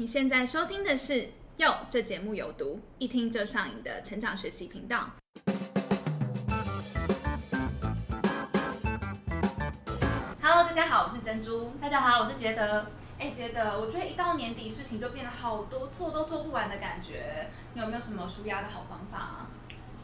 [0.00, 1.12] 你现在收听的是
[1.56, 5.10] 《哟》，这节目有毒，一听就上瘾的成长学习频道。
[10.40, 11.72] Hello，大家好，我是珍珠。
[11.80, 12.86] 大家好，我是杰德。
[13.18, 17.48] 哎，杰德，我觉得一到年底，事情就变得好多，做都做不完的感觉。
[17.74, 19.50] 你有没有什么舒压的好方法啊？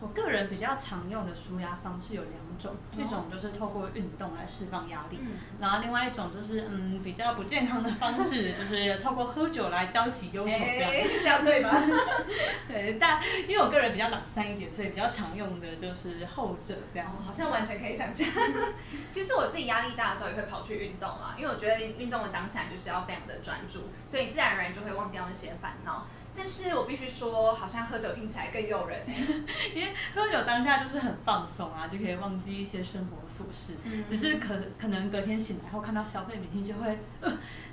[0.04, 5.18] 我个人比较常用的舒压方式有两种，一种就是透过运动来释放压力，
[5.58, 10.92] 然后另外一种就是嗯比较不健康的方式，就是透过喝酒来浇起忧愁这样。
[10.92, 11.72] 这样对吗？
[12.68, 17.10] 对，但因为我个人比较懒散一点，所以比较常用的就是后者这样。
[17.24, 18.28] 好像完全可以想象。
[19.08, 26.06] 其实我自己压力大的时候也会跑去运动啦，因为我觉得运动的当下就是要非常的专注，所以自然而然就会忘掉那些烦恼。
[26.36, 29.14] 但是我必须说，好像喝酒听起来更诱人哎，
[29.74, 33.74] 因为喝酒当下就是很放松啊，就可以忘记一些生活琐事。
[33.84, 36.98] 嗯，只是可可能隔天醒来后看到消费明星，就会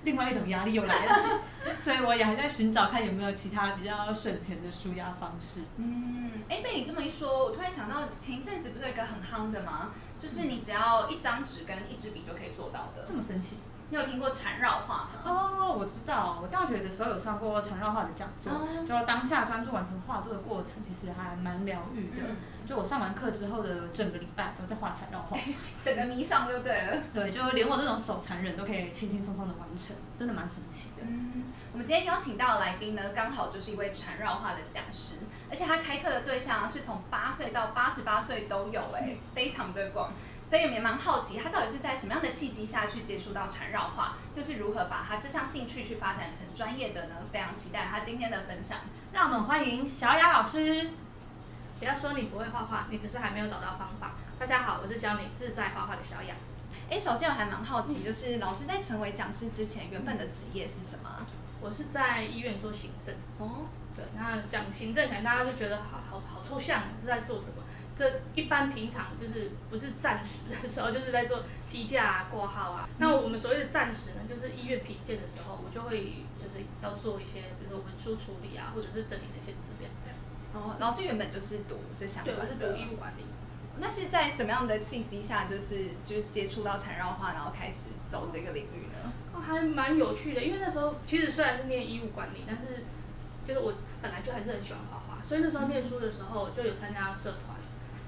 [0.04, 1.40] 另外一种压力又来了。
[1.84, 5.62] 所以我也还在寻找看有没有其他比较省钱的舒压方式。
[5.78, 9.92] 嗯，哎，被你这么一说，我突然想到前一阵子不是有一个很夯的吗？
[10.20, 13.06] 就是你只要一张纸跟一支笔就可以做到的。
[13.08, 13.58] 这么神奇？
[13.92, 15.10] 你有听过缠绕画吗？
[15.26, 18.54] 哦，我知道，我大学的时候有上过缠绕画的讲座，
[18.88, 22.24] 就当下专注完成画作的过程，其实还蛮疗愈的。
[22.66, 25.38] 就我上完课之后的整个礼拜都在画缠绕画，
[25.84, 27.04] 整个迷上就对了。
[27.14, 31.04] 对，就连我这种手残人都可以轻轻松松的完成，真的蛮神奇的。
[31.06, 35.16] 嗯，我们今天邀请到的来宾呢，刚好就是一位缠绕画的讲师，
[35.50, 40.14] 而且他开课的对象是从八岁到八十八岁都有，哎，非常的广。
[40.52, 47.16] 所以也蛮好奇，他到底是在什么样的契机下去接触到缠绕画，又是如何把他这项兴趣去发展成专业的呢？
[47.32, 48.80] 非常期待他今天的分享。
[49.14, 50.90] 让我们欢迎小雅老师。
[51.80, 54.16] 不要说你不会画画，你只是还没有找到方法。
[54.38, 56.36] 大家好，我是教你自在画画的小雅。
[56.90, 61.26] 哎，首先我还蛮好奇，就是老师在成为讲师之前，原本的职业是什么？
[61.62, 63.16] 我是在医院做行政。
[63.38, 67.64] 哦，对，那讲行政，可能大家就觉得好好好抽象，是在做什么？
[67.98, 72.90] 这一般平常就是不是暂时的时候，就是在做批假啊、挂号啊。
[72.98, 80.18] 那我们所谓的暂时呢，就是医院品鉴的时候，我就会就是要做一些，比如说文书处理啊，或者是整理那些资料这样。
[80.54, 82.46] 哦，老师原本就是读这相关的。
[82.46, 83.24] 对，我是读医务管理。
[83.80, 89.14] 那是在什么样的契机下，就是就是接触到缠绕画，然后开始走这个领域呢？
[89.34, 92.84] 哦，还蛮有趣的，因为那时候其实虽然是念医务管理，但是
[93.48, 97.61] 就是我本来就还是很喜欢画画，所以那时候念书的时候就有参加社团。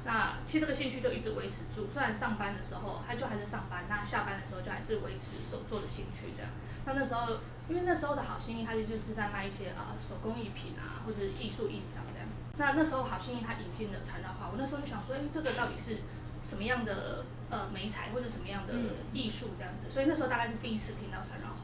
[0.06, 6.52] 那其实这个兴趣就一直维持住，虽然上班的时候他就还是上班，那下班的时候就还是维持手做的兴趣这样。
[6.86, 12.28] 那那时候，因为那时候的好心意，他就就是在卖一些啊手工艺品啊，或者艺术印章这样。
[12.58, 16.02] 那那时候好心意他引进了缠绕画，我那时候就想说，哎，这个到底是
[16.44, 18.74] 什么样的呃美彩或者什么样的
[19.14, 19.90] 艺术这样子？
[19.90, 21.63] 所以那时候大概是第一次听到缠绕画。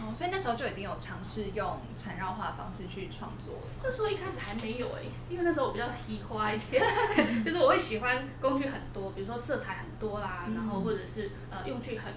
[0.00, 3.60] 哦，所以那时候就已经有尝试用缠绕画的方式去创作了。
[3.82, 6.82] 那时候一开始还没有哎，因为那时候我比较喜花一点，
[7.44, 12.12] 就是我会喜欢工具很多，比如说色彩很多啦，然后或者是呃用具很，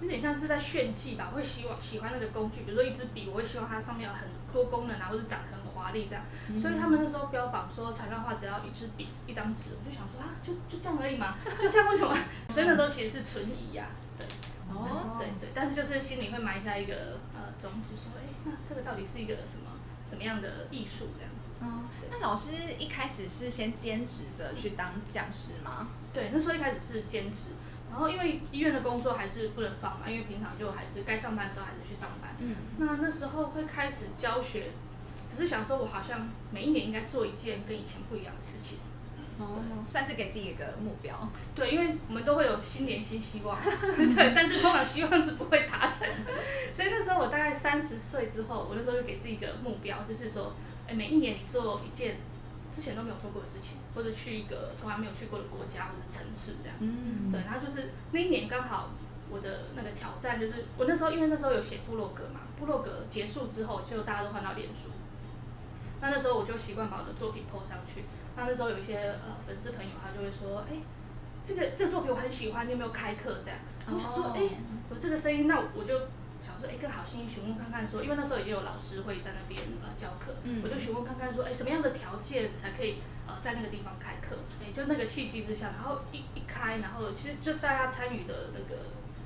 [0.00, 1.28] 有点像是在炫技吧。
[1.32, 6.24] 我会希望喜欢那个工具，比如说一支笔，我会希望它上面有很多功能啊，或者长得很华丽这样。
[6.60, 12.16] 所以他们那时候标榜说缠绕画只要一支笔、一张纸，我就想说啊，就就这样而已嘛，就这样为什么？
[12.54, 13.86] 所以那时候其实是存疑呀，
[14.18, 14.26] 对。
[14.78, 19.70] 哦，对对，但是就是心里会埋下一个呃种子，说，哎，那这个到底是一个什么
[20.04, 21.48] 什么样的艺术这样子？
[21.60, 25.88] 嗯，那老师一开始是先兼职着去当讲师吗？
[26.12, 27.48] 对，那时候一开始是兼职，
[27.90, 32.34] 然后因为医院的工作还是不能放嘛，因为平常就还是该上班的时候还是去上班。
[32.38, 34.70] 嗯，那那时候会开始教学，
[35.26, 38.78] 只是想说我好像每一年应该做一件跟以前不一样的事情。
[39.38, 41.28] 哦，算是给自己一个目标。
[41.54, 46.32] 对，因为我们都会有新年新希望， 对，但是通常希望是不会达成的。
[46.72, 50.54] 所以那时候我大概三十岁之后，我那时候就给自己一个目标，就是说，
[50.88, 52.16] 哎，每一年你做一件
[52.72, 56.86] 之前都没有做过的事情，或者去一个从来没有去过的国家或者城市这样子。
[56.86, 57.30] 嗯。
[57.30, 58.90] 对，然后就是那一年刚好
[59.28, 64.90] 我的那个挑战就是，我那时候因为那时候有写部落格嘛，部落格结束之后就大家都换到脸书，
[66.00, 68.04] 那那时候我就习惯把我的作品 po 上去。
[68.36, 70.76] 那那时候有一些呃粉丝朋友，他就会说，哎，
[71.42, 73.38] 这个这个作品我很喜欢，你有没有开课？
[73.42, 73.58] 这样？
[73.88, 74.40] 我想说，哎，
[74.90, 75.98] 有这个声音，那我就
[76.44, 82.96] 想说，哎，跟好心询问看看，说，因为那时候已经有老师会在那边呃教课，我就询问看看，说，哎，什么样的条件才可以
[83.26, 84.36] 呃在那个地方开课？
[84.60, 88.82] 哎，就那个契机之下，然后一一开，然后其实就大家参与的那个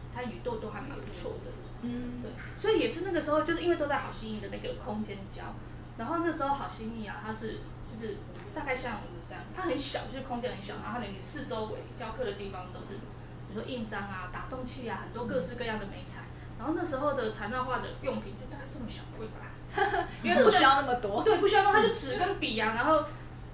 [0.09, 1.51] 参与度都还蛮不错的，
[1.83, 5.55] 嗯，对，所以也是那个时候，就是因为都在好心意的那个空间教，
[5.97, 7.59] 然后那时候好心意啊，他是
[7.91, 8.17] 就是。
[8.53, 8.99] 大概像
[9.29, 16.23] 这样，它很小，就是空间很小，然后你四周围教课的地方都是，比如说印章啊、打洞器啊，很多各式各样的美彩。
[16.59, 20.09] 然后那时候的缠绕画的用品就大概这么小贵吧。
[20.25, 21.23] 因为不需要那么多。
[21.23, 22.73] 对，不需要弄，它就纸跟笔啊。
[22.75, 23.05] 然后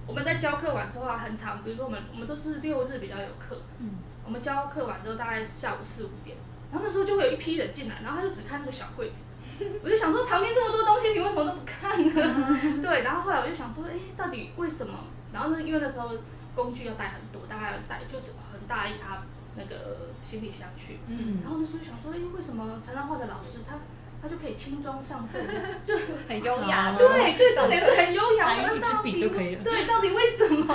[0.07, 6.39] 我们在教课完之后啊，很长，比如说我们我们都是六日比较有课，嗯，我们教课完之后大概下午四五点，
[6.73, 9.27] 然后那时候就会有一批人进来，然后他就只看那个小柜子，
[9.83, 12.81] 我就想说旁边这么多东西，你为什么都不看呢？
[12.83, 14.95] 对，然后后来我就想说，哎，到底为什么？
[15.33, 16.11] 然后呢，因为那时候
[16.55, 19.23] 工具要带很多，大概要带就是很大一卡
[19.57, 23.77] 那个行李箱去，嗯，然后那时候想说，哎，为什么缠绕画的老师他
[24.23, 25.45] 他就可以轻装上阵，
[25.85, 25.95] 就
[26.29, 26.95] 很优雅。
[26.97, 29.63] 对对，重点是很优雅，拿一支笔就可以了。
[29.63, 30.75] 对，到底为什么？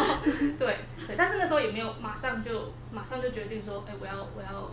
[0.59, 4.69] 对对，但是那时候也没有马上就马上就决定说，哎，我要我要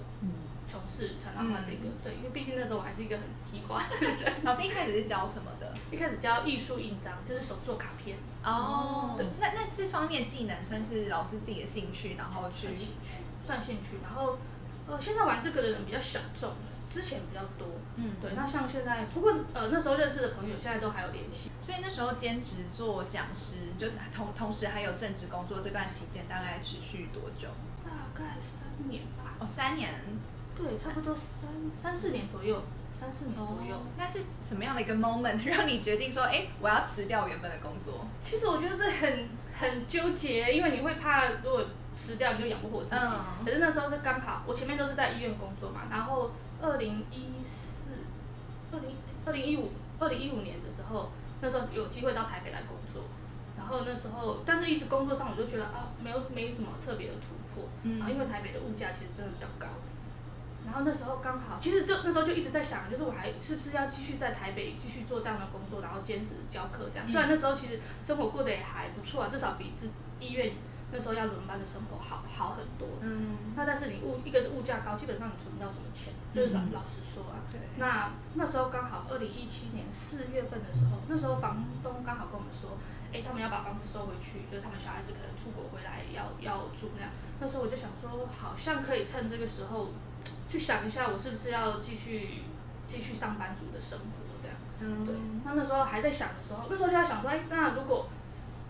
[0.69, 1.89] 从事缠绕画这个。
[2.05, 4.17] 对，因为毕竟那时候我还是一个很提花的人。
[4.45, 5.75] 老师一开始是教什么的？
[5.91, 8.19] 一开始教艺术印章，就是手做卡片。
[8.45, 14.39] 哦，对那那这方面技能算是老师自己的兴趣，然后去兴趣算兴趣，然后
[14.87, 16.53] 呃，现在玩这个的人比较小众，
[16.89, 17.67] 之前比较多。
[17.97, 21.51] 嗯，对，那像现在，不过呃那时候认识的朋友现在都还有联系。
[21.61, 27.49] 所以那时候兼职做讲师，就同同时还有正职工作，这段期间大概持续多久？
[27.85, 29.35] 大概三年吧。
[29.41, 29.93] 哦，三年。
[30.59, 32.61] 对，差不多三三四年左右。
[32.91, 38.05] 三四年左右，那是什么样的一个 moment 让你决定说，哎，我要辞掉原本的工作？
[38.23, 41.65] 其实我觉得这很很纠结，因为你会怕如果
[41.95, 43.15] 辞掉你就养不活自己。
[43.45, 47.91] 可是那时候是刚好，我前面都是在医院工作嘛，然后二零一四、
[48.73, 48.97] 二零
[49.27, 49.71] 二零一五、
[50.01, 53.05] 二零一五年的时候，那时候有机会到台北来工作，
[53.57, 59.69] 然后那时候，但是一直工作上我就觉得啊，没有没什么特别的突破，嗯，因为台北的物价其实真的比较高。
[60.69, 67.09] 然后那时候刚好，其实就那时候就一直在想，就是我还是不是要继续在台北继续做这样的工作，然后兼职教课这样。
[67.09, 69.89] 虽然那时候其实生活过得也还不错啊，至少比自
[70.21, 70.53] 医院
[70.93, 72.87] 那时候要轮班的生活好好很多。
[73.01, 73.57] 嗯。
[73.57, 77.41] 那但是你物一个是物价高，基本上你存不到什么钱，就是老老实说啊。
[77.51, 77.61] 对。
[77.79, 82.77] 那那时候刚好二零一七年四月份的时候，那时候房东刚好跟我们说，
[83.11, 87.11] 哎，他们要把房子收回去，就是他们小孩子可能出国回来要要住那样。
[87.41, 89.89] 那时候我就想说，好像可以趁这个时候。
[90.49, 92.43] 去想一下，我是不是要继续
[92.87, 94.05] 继续上班族的生活
[94.41, 94.57] 这样？
[94.81, 95.15] 嗯，对。
[95.45, 98.09] 那那时候还在想的时候，那时候就在想说，哎，那如果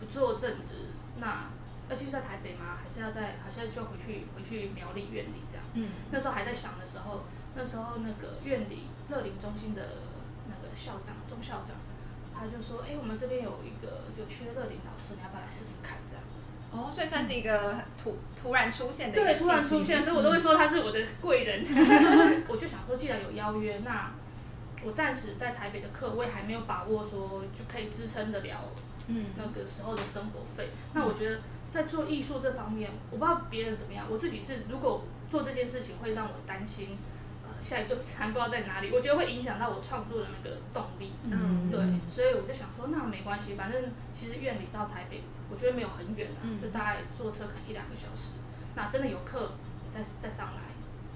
[0.00, 1.50] 不做正职，那
[1.88, 2.76] 要继续在台北吗？
[2.82, 5.64] 还是要在，还是要就回去回去苗栗院里这样？
[5.74, 5.88] 嗯。
[6.10, 9.82] 那时候还在想的时候，那时候那个院里乐龄中心的
[10.48, 11.76] 那个校长钟校长，
[12.34, 16.22] 他就说，哎，我们这边有一个有缺乐龄老师，你要不要来试试看这样？
[16.70, 21.62] 哦，所以算是一个突突然出现的，对，突然出现，所以我都会说他是我的贵人。
[22.46, 24.12] 我就想说，既然有邀约，那
[24.84, 28.72] 我暂时在台北的课位还没有把握，说就可以支撑得了，
[29.06, 30.68] 嗯，那个时候的生活费。
[30.92, 36.98] 那我觉得在做艺术这方面，我不知道别人怎么样，我自己是如果做这件事情会让我担心。
[37.42, 41.10] 呃下一顿餐不知道在哪里，我觉得会影响到我创作的那个动力。
[41.24, 43.82] 嗯，对，所以我就想说，那没关系，反正
[44.14, 48.34] 其实院里到台北，我觉得没有很远啊，就大概坐车可能一两个小时。
[48.74, 49.52] 那真的有课，
[49.90, 50.62] 再再上来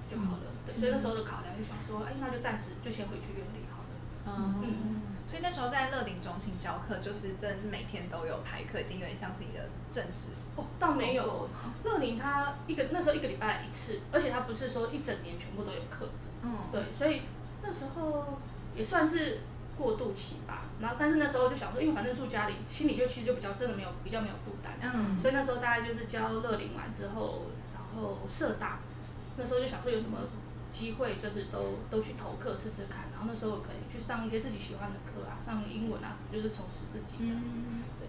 [0.09, 0.45] 就好了。
[0.67, 3.93] 对，所以那时候的考量就想说，哎，那就暂时就先回去院里好了。
[4.27, 5.03] 嗯。
[5.29, 10.29] 所以那时候在乐龄中心教课，就是真的是每天都有排课，已经有点像是你的正职。
[10.57, 11.49] 哦，倒没有。
[11.85, 16.11] 乐龄他一个那时候一个礼拜一次，而且他不是说一整年全部都有课。
[16.43, 16.53] 嗯。
[16.71, 17.23] 对，所以
[17.63, 18.39] 那时候
[18.77, 19.41] 也算是
[19.83, 20.63] 过渡期吧。
[20.81, 24.75] 然后，但是那时候就想说，因为反正住家里，心里就其实就比较真的没有比较没有负担。
[24.95, 25.19] 嗯。
[25.19, 28.79] 所以那时候大概就是教乐龄完之后，然后社大，
[29.37, 30.19] 那时候就想说有什么。
[30.73, 37.45] 机会就是都都去投课试试看，然后那时候可以去上一些自己喜欢的课啊，上英文啊什么，就是充实自己这样子。
[38.01, 38.09] 对，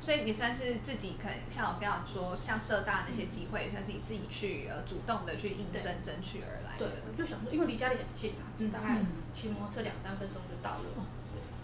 [0.00, 6.80] 所以也算是自己可能像老师刚刚说，像社大那些机会，算是你自己去呃主动的去应征争取而来。
[6.80, 8.96] 对，就想说，因为离家里很近啊，就大概
[9.34, 11.06] 骑摩托车两三分钟就到了。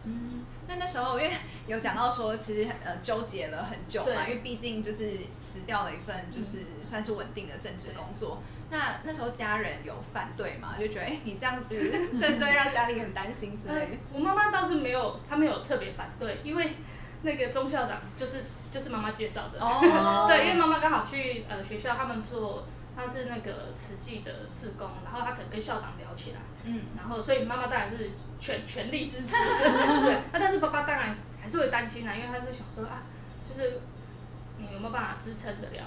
[0.05, 1.33] 嗯，那那时候因为
[1.67, 8.41] 有讲到说，其实呃纠结了很久嘛，因为毕竟就是辞掉了一份就是算是稳定的政治工作。
[8.71, 10.75] 那那时候家人有反对嘛？
[10.79, 11.69] 就觉得哎， 你这样子，
[12.21, 13.93] 这是会让家里很担心之类的。
[14.12, 16.69] 我妈妈倒是没有，她没有特别反对，因为
[17.23, 19.61] 那个钟校长就是就是妈妈介绍的。
[19.61, 20.26] 哦。
[20.29, 22.65] 对，因为妈妈刚好去呃学校，他们做
[22.97, 29.35] 他是那个慈济的志工，然后他可能跟校长聊起来，嗯，然后所以妈妈当然是全全力支持。
[29.37, 30.23] 对。
[30.33, 33.03] 那但是爸爸当然还是会担心啊，因为他是想说啊，
[33.47, 33.81] 就是
[34.59, 35.85] 你有没有办法支撑得了？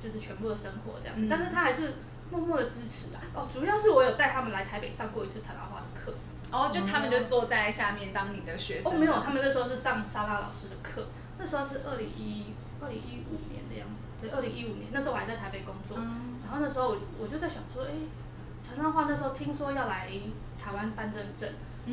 [0.00, 1.94] 就是全部的生活这样，但是他还是
[2.30, 3.20] 默默的支持啊。
[3.34, 6.14] 哦，主要是我有带他们来台北上过一次彩拉画的课。
[6.52, 8.92] 哦，就他们就坐在下面当你的学生。
[8.92, 11.08] 哦，没有，他们那时候是上莎拉老师的课。
[11.36, 13.57] 那时候是二零一二零一五年
[14.20, 15.96] 对，二零一五年那时候我还在台北工作。
[15.96, 17.90] 然后那时候我我就在想说，哎，
[18.62, 20.10] 陈浪花那时候听说要来
[20.58, 21.48] 台湾办认证，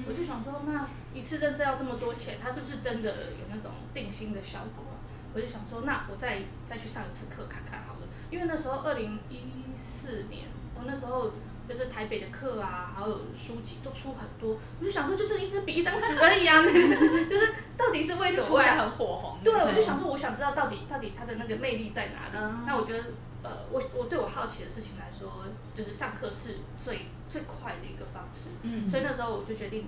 [0.07, 4.85] 我就想说，那一次认证要这么多钱，他是不是真的有那种定心的效果？
[5.33, 8.07] 我就想说，那我再再去上一次课看看好了。
[8.31, 9.41] 因为那时候二零一
[9.75, 11.31] 四年，我那时候
[11.67, 19.37] 就是台北的课啊，还有书籍都出很多，我就想说，就是一支笔一张纸 而已啊， 就是到底是为什么突然很火红？
[19.43, 22.45] 对，我就想说，我想知道到底到底它的那个魅力在哪里。
[22.65, 23.03] 那我觉得，
[23.43, 28.49] 呃，我我对我好奇的事情来说，就是上课是最最快的一个方式。
[28.61, 29.85] 嗯，所以那时候我就决定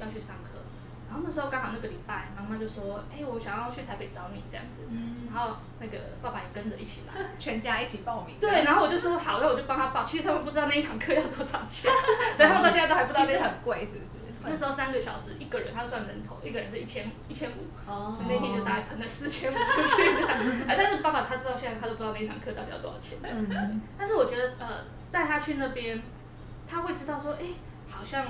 [0.00, 0.53] 要去上课。
[1.14, 4.82] 然后那时候刚好那个礼拜，妈妈就说：“哎，我想要去台北找你这样子。”
[5.32, 8.34] 然后那个爸爸也跟着一起来， 全家一起报名。
[8.40, 10.02] 对，然后我就说好，那我就帮他报。
[10.02, 11.88] 其实他们不知道那一堂课要多少钱，
[12.36, 13.24] 对，他们到现在都还不知道。
[13.24, 14.10] 其实很贵，是不是？
[14.42, 17.68] 那时候三个小时一个人，他算人头，一个人是一千一千五。
[17.86, 18.18] 哦。
[18.20, 20.02] 所以那天就大概喷了四千五出去。
[20.66, 23.18] 哎， 但是爸爸他到现在他都不知道那一堂课到底要多少钱。
[23.22, 23.80] 嗯。
[23.96, 26.02] 但是我觉得呃，带他去那边，
[26.66, 27.46] 他会知道说，哎，
[27.88, 28.26] 好像。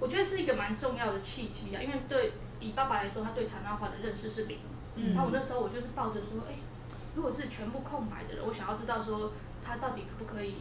[0.00, 4.58] 我觉得是一个蛮重要的契机啊，因为对以爸爸来说，他对缠绕画的认识是零。
[4.96, 5.14] 嗯。
[5.14, 6.54] 然后我那时候我就是抱着说，哎，
[7.14, 9.32] 如果是全部空白的人，我想要知道说
[9.64, 10.56] 他到底可不可以，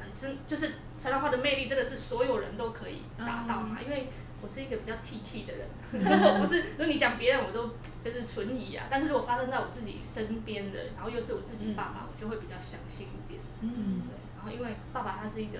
[0.00, 3.78] 呃，真就是缠绕画的魅力真的是所有人都可以达到嘛？
[3.80, 4.08] 因为
[4.40, 13.40] 我是一个比较 T T 的人， 我不是，如果你讲别人我都就是存疑啊，但是如果发生在我自己身边的，然后又是我自己爸爸，我就会比较相信一点。
[13.60, 14.02] 嗯。
[14.08, 14.16] 对。
[14.36, 15.58] 然后因为爸爸他是一个。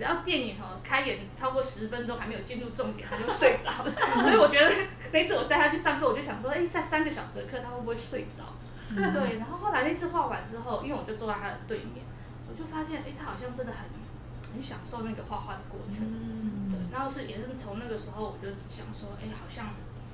[0.00, 3.92] 只要电影哦开演超过十分钟还没有进入重点，他就睡着了。
[4.24, 4.74] 所以我觉得
[5.12, 8.56] 那次我带他去上课，我就想说，哎，在三个小时的课他会不会睡着？
[8.96, 9.36] 对。
[9.38, 12.02] 然后后来那次画完之后，因为我就坐在他的对面，
[12.48, 16.06] 我就发现，哎，他好像真的很很享受那个画画的过程。
[16.08, 16.72] 嗯。
[16.72, 16.78] 对。
[16.90, 19.66] 然后是也是从那个时候，我就想说，哎，好像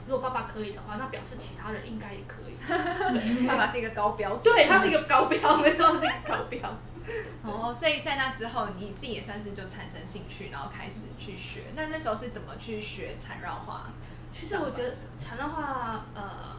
[0.08, 2.58] 如果爸爸可以的话，那表示其他人应该也可以。
[3.46, 4.34] 爸爸是一个高标。
[4.38, 6.76] 对他是一个高标，没错，是一个高标。
[7.42, 11.64] 哦，所以在那之后，你自己也算是就产生兴趣，然后开始去学。
[11.74, 13.90] 那那时候是怎么去学缠绕画？
[14.32, 16.56] 其实我觉得缠绕画，呃，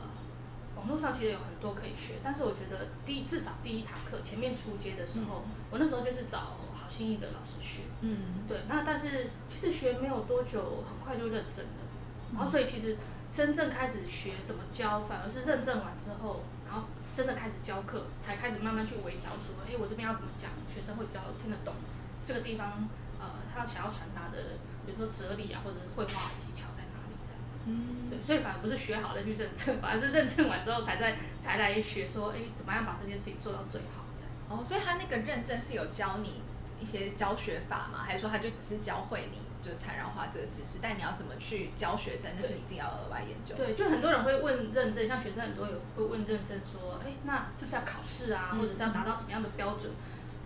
[0.75, 6.39] 网络上其实有很多可以学，但是我觉得第至少第一堂课前面初阶的时候，我那时候就是找
[6.74, 7.84] 好心意的老师学。
[8.01, 8.58] 嗯，对。
[8.68, 11.84] 那但是其实学没有多久，很快就认证了。
[12.34, 12.98] 然后所以其实
[13.32, 16.88] 真正开始学怎么教，反而是认证完之后，然后。
[17.14, 21.74] 真的开始教课，才开始慢慢去微调，说，哎，我这边要怎么讲，学生会比较听得懂。
[22.24, 22.88] 这个地方，
[23.20, 27.42] 呃，他想要传达的，比如说哲理啊，或者是绘画技巧在哪里，这样。
[27.66, 28.10] 嗯。
[28.10, 34.32] 对，所以反而不是学好了去认证， 反而是认证完之后才在才来学，说，哎，怎么样把这件事情做到最好，这样。
[34.50, 36.42] 哦，所以他那个认证是有教你
[36.80, 38.04] 一些教学法吗？
[38.06, 39.40] 还是说他就只是教会你？
[39.60, 43.54] 就是缠绕画这个知识，但你要怎么去教学生，那是你自己要额外研究。
[43.56, 49.92] 对，就很多人会问认证，像学生很多有会问认证，说，哎，那是不是要考试啊，或者是要达到什么样的标准？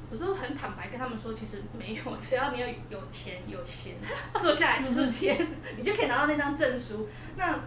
[0.10, 3.96] 我都很坦白跟他们说，其实没有，只要你有有钱有闲，
[4.40, 5.48] 坐下来四天，
[5.78, 7.08] 你就可以拿到那张证书。
[7.36, 7.60] 那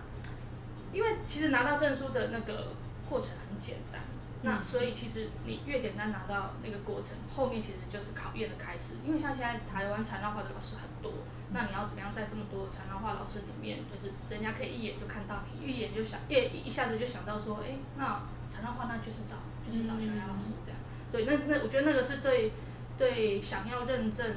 [0.92, 2.73] 因为其实拿到证书的那个
[3.09, 4.00] 过程很简单。
[4.44, 8.96] 那所以其实你越简单拿到那个过程，后面其实就是考验的开始。
[9.02, 18.20] 因为像现在台湾缠绕画的老师很多，那你要怎么样在这么多缠绕画老师里面，就是人家可以一眼就看到你，一眼就想一一下子就想到说，哎，那
[18.50, 20.78] 缠绕画那就是找就是找小杨老师这样。
[21.10, 22.52] 所以那那我觉得那个是对
[22.98, 24.36] 对想要认证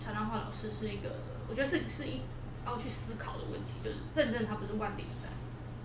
[0.00, 2.22] 缠绕画老师是一个，我觉得是是一
[2.66, 5.15] 要去思考的问题，就是认证它不是万灵丹。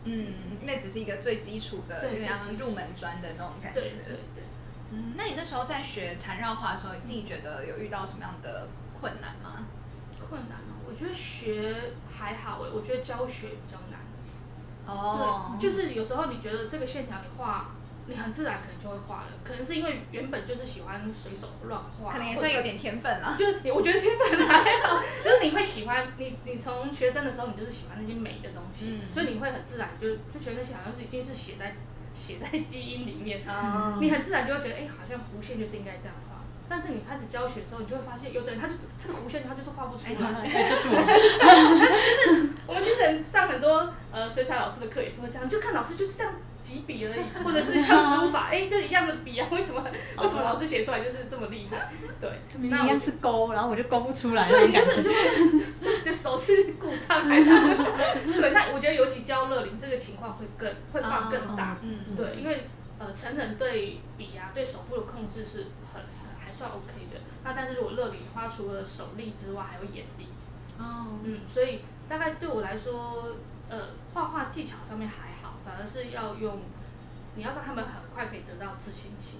[0.03, 3.79] 嗯，那只是一个最基础的，这样入门砖的那种感觉。
[3.79, 4.43] 对对对。
[4.91, 8.67] 嗯，那你那时候在学缠绕画的时候，你自己觉得有遇到什么样的
[8.99, 9.65] 困难吗？
[10.19, 13.99] 困难哦，我觉得学还好诶，我觉得教学比较难。
[14.85, 15.55] 哦。
[15.57, 17.71] 对，就是有时候你觉得这个线条你画。
[18.11, 23.33] 你很自然可能就会画了，可能是因为原本就是喜欢随手乱画，可能也算有点天分了。
[23.39, 31.73] 就是我觉得天分还好，就是你会喜欢你，你从学生的时候你就是喜欢那些美的东西，所以你会很自然就就觉得那些好像是已经是写在
[32.13, 33.41] 写在基因里面，
[34.01, 36.41] 你很自然就会觉得哎，好像弧线就是应该这样画。
[36.67, 40.13] 但是你开始教学之后，你就会发现，有的人他就他的弧线他就是画不出来。
[40.69, 40.95] 就是我。
[41.01, 49.83] 就是我们其实上很多呃水彩老师的课也是会这样，就看老师就是这样几笔而已，或者是像书法，哎，就一样的笔啊，为什么
[50.17, 51.91] 为什么老师写出来就是这么厉害？
[52.21, 52.29] 对，
[52.69, 54.47] 那一样是勾，然后我就勾不出来。
[54.47, 55.03] 对，就是
[55.81, 57.49] 就是就手是故障还是？
[58.39, 61.77] 对，那我觉得尤其教乐龄这个情况会更会放更大。
[61.81, 62.67] 嗯对，因为
[62.99, 66.01] 呃成人对笔啊对手部的控制是很
[66.39, 66.51] 还。
[66.53, 70.27] 算 OK 的，那但是如果乐理的话，除了手力之外，还有眼力。
[70.77, 71.17] 哦。
[71.23, 73.35] 嗯，所以大概对我来说，
[73.69, 73.79] 呃，
[74.13, 75.30] 画画技巧上面还好，
[75.65, 76.59] 反而是要用，
[77.35, 79.39] 你要让他们很快可以得到自信心，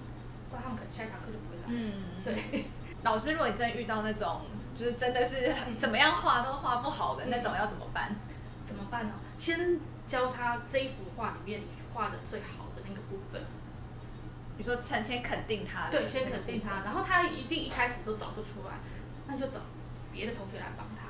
[0.50, 1.64] 不然他们可能下一堂课就不会来。
[1.68, 1.92] 嗯。
[2.24, 2.64] 对。
[3.02, 4.42] 老师，如果你真的遇到那种
[4.74, 8.14] 就是真的是怎么样画都画不好的那种，要怎么办？
[8.62, 9.14] 怎么办呢？
[9.36, 13.42] 先教他这一幅画里面你画的最好的那个部分。
[14.56, 18.78] 你说先先肯定他，对，先肯定他，然后他一定一开始都找不出来，
[19.26, 19.60] 那就找
[20.12, 21.08] 别的同学来帮他。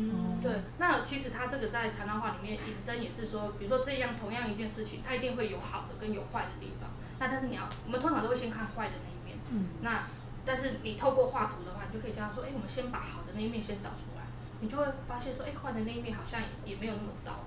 [0.00, 6.88] 嗯，对，那其实他这个在禅道画里面引申也是说，比如说这样同样一件事情，它一定会有好的跟有坏的地方。
[7.18, 9.36] 那但是你要，我们通常都会先看坏的那一面。
[9.50, 9.66] 嗯。
[9.82, 10.06] 那
[10.46, 14.22] 但是你透过画图的话，你就可以教他说，哎，我们先把好的那一面先找出来，
[14.60, 17.40] 你就会发现说，哎，坏的那一面好像也没有那么糟。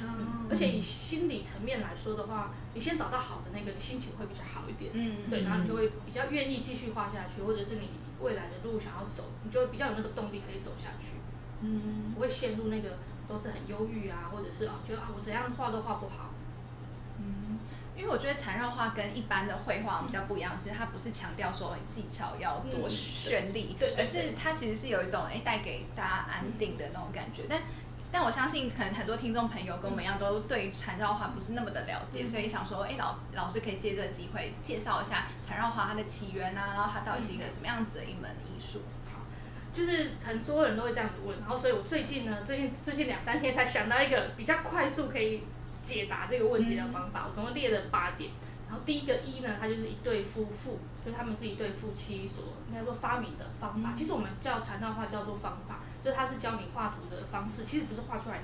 [0.00, 0.48] 嗯。
[0.48, 4.92] 而且以心理层面来说的话，你先找到好的那个，你心情会比较好一点。
[4.94, 5.28] 嗯。
[5.28, 11.20] 对，然后你就会比较愿意继续画下去，或者是你未来的路想要走，你就会比较有那个动力可以走下去。
[11.60, 12.90] 嗯，不会陷入那个
[13.28, 16.30] 都是很忧郁啊，或者是啊觉得啊我怎样画都画不好。
[17.18, 17.58] 嗯，
[17.96, 27.42] 因为我觉得缠绕画跟一般的绘画比较不一样，是它不是强调说技巧要多绚丽，对，而是它其实是有一种哎带给大家安定的那种感觉。
[27.48, 27.60] 但
[28.10, 38.80] 但我相信可能很多听众朋友跟我们一样都对缠绕画不是那么的了解，所以想说哎老老师可以借这个机会介绍一下缠绕画它的起源啊，然后它到底是一个什么样子的一门艺术。
[39.72, 45.42] 就是很多人都会这样子问，然后所以我最近呢，最近最近两三天才想到一个比较快速可以
[45.82, 47.26] 解答这个问题的方法。
[47.28, 48.30] 我总共列了八点，
[48.68, 53.92] 然后第一个一呢，它就是一对夫妇，就他们是一对夫妻所应该说发明的方法。
[53.94, 58.38] 其实我们叫禅道画叫做方法，就是它是教你画图的方式，其实不是画出来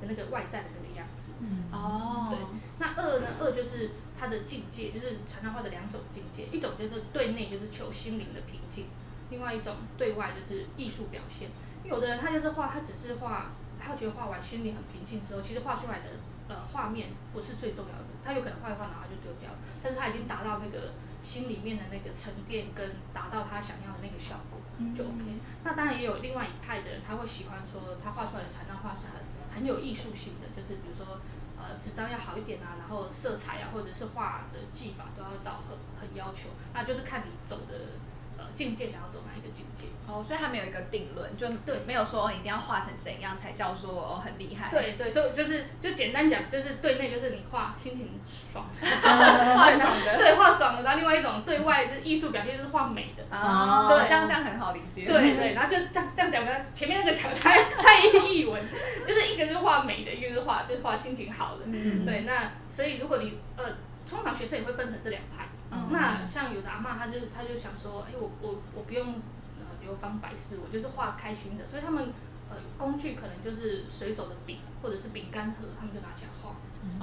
[0.00, 1.32] 的那个外在的那个样子。
[1.72, 2.28] 哦。
[2.30, 2.38] 对。
[2.78, 3.26] 那二呢？
[3.40, 8.86] 二就是它的境界，就是禅道画的两种境界，一种就是对内，就是求心灵的平静。
[9.30, 11.48] 另外一种对外就是艺术表现，
[11.84, 16.10] 有的人他就是画，他只是画，他觉得画完心里很平静之后，其实画出来的
[16.48, 24.60] 呃画面不是最重要的，他有可能画一画然后就丢掉了，但是他已经达到那个心里面的那个沉淀跟达到他想要的那个效果
[24.94, 25.24] 就 OK。
[25.64, 29.24] 那当然也有另外一派的人，他会喜欢说他画出来的禅让画是很
[29.56, 31.18] 很有艺术性的，就是比如说
[31.58, 37.98] 呃纸张要好一点啊，然后色彩啊或者是画的技法都要到很很要求，那就是看你走的。
[38.56, 39.86] 境界想要走哪一个境界？
[40.08, 44.70] 哦，所以他没有一个定论，就对，没有说一定要画成怎样才叫做很厉害。
[44.70, 50.82] 对对，所以就是就简单讲，就是对内就是你画心情爽， 画爽的，对画爽的。
[50.82, 53.22] 然后另外一种对外就是艺术表现，就是画美的。
[53.30, 55.04] 哦，对，这样这样很好理解。
[55.04, 58.62] 对对，然后就这样这样讲，前面那个讲太太译文，
[59.06, 61.64] 就是一个是画美的，一个是画就是画心情好的。
[61.66, 62.06] 嗯。
[62.06, 63.64] 对，那所以如果你呃，
[64.08, 65.44] 通常学生也会分成这两派。
[65.90, 69.14] 那像有的阿妈，她就她就想说，哎，我我我不用
[69.58, 71.66] 呃流芳百世，我就是画开心的。
[71.66, 72.12] 所以他们
[72.48, 76.54] 呃工具可能就是随手的笔或者是饼干盒，他们就拿起来画。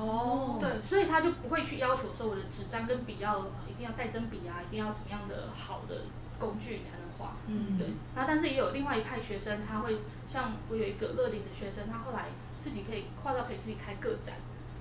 [0.01, 0.57] 哦。
[0.59, 6.03] 对，所以他就不会去要求说我的纸张跟笔要一定要带针笔啊，一定要什么样的好的
[6.39, 7.35] 工具才能画。
[7.47, 7.77] 嗯。
[7.77, 7.87] 对。
[8.15, 12.27] 那但是也有另外一派学生，他会像我有一个乐龄的学生，他后来
[12.61, 14.35] 自己可以画到可以自己开个展。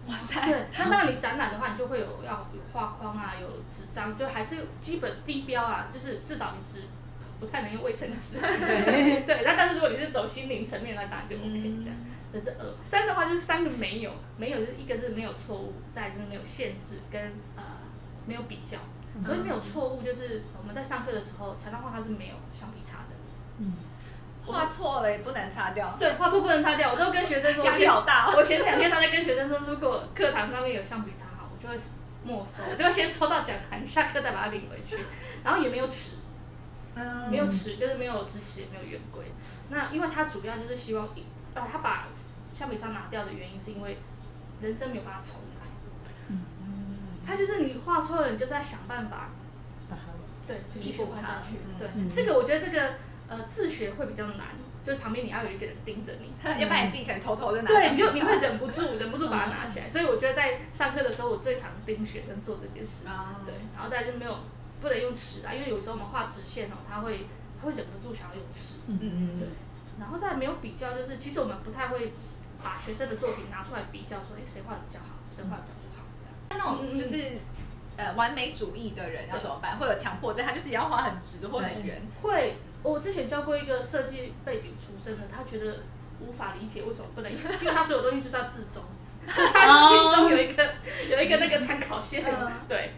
[0.06, 0.44] 哇塞！
[0.44, 6.82] 对， 那当然你展览的话，你就会有要有画框啊，有纸张，就还是基本地标啊，就是至少你纸
[7.38, 8.38] 不太能用卫生纸。
[8.40, 11.96] 对 对，那但是如果你是走心灵层面，那当然就 OK 这样。
[12.32, 17.20] 这是二三的话就是三个没有，没有就是一个是没有错误，再就是没有限制跟
[17.56, 17.62] 呃
[18.26, 18.78] 没有比较。
[19.22, 23.14] 所以没有错误就是我们在上课的时候，材料画它是没有橡皮擦的。
[23.58, 23.74] 嗯。
[24.44, 25.96] 画错了也不能擦掉。
[25.98, 26.92] 对，画错不能擦掉。
[26.92, 28.28] 我都跟学生说，压力好大。
[28.28, 31.76] 我前两天他在跟学生说，如果课堂上面有橡皮擦哈，我就会
[32.24, 35.02] 没收，我就要先收到讲台，下课再把它领回去。
[35.44, 36.16] 然后也没有尺，
[36.94, 39.24] 嗯，没有尺，就是没有直尺，也没有圆规。
[39.68, 41.09] 那因为他主要就是希望，
[41.55, 42.09] 呃，他把
[42.50, 43.98] 橡皮擦拿掉的原因是因为
[44.61, 45.66] 人生没有办法重来。
[46.28, 46.40] 嗯
[47.24, 49.28] 他就是你画错了，你就是要想办法，
[49.88, 50.02] 把它
[50.48, 51.57] 对，就继续画下去。
[51.78, 52.94] 对，这个我觉得这个。
[53.33, 54.49] 呃，自学会比较难，
[54.85, 57.68] 就是旁边你要有一个人盯着你， 要不然你自己可能偷偷的拿。
[57.68, 59.88] 对，你就你会忍不住， 忍不住把它拿起来。
[59.88, 63.07] 所以我觉得在上课的时候，我最常盯学生做这件事。
[63.47, 64.37] 对，然后再就没有
[64.81, 67.27] 不能用尺啊，因为有时候我们画直线哦，他会
[67.61, 68.77] 他会忍不住想要用尺。
[68.87, 69.40] 嗯嗯嗯。
[69.40, 69.49] 对，
[69.99, 72.12] 然后再没有比较，就是其实我们不太会
[72.62, 76.35] 把学生的作品拿出来比较，说哎谁画的比较好，谁画的比较不好这样。
[76.51, 77.38] 那种就是
[77.97, 79.79] 呃完美主义的人要怎么办？
[79.79, 82.03] 会有强迫症，他就是要画很直或很圆。
[82.21, 82.57] 会。
[82.83, 85.81] 我之前教过一个设计背景出身的，他觉得
[86.21, 88.83] 无法理解为什么不能，因为他所有东西就是要自中，
[89.27, 90.75] 就他心中有一个
[91.09, 92.25] 有一个那个参考线，
[92.68, 92.92] 对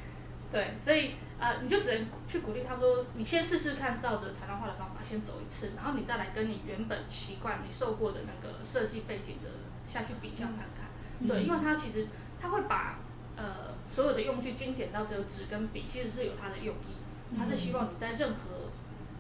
[0.51, 9.51] 对，所以呃，你就只能去鼓励他说，你先试试看，照着材料画的方法先走一次，然后你再来跟你原本习惯你受过的那个设计背景的
[9.85, 12.07] 下去比较看看，对，因为他其实
[12.41, 12.99] 他会把
[13.37, 18.54] 呃所有的用具精简到只有纸跟笔，其实是有他的用意，他是希望你在任何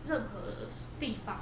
[0.06, 0.40] 任何
[1.00, 1.40] 地方、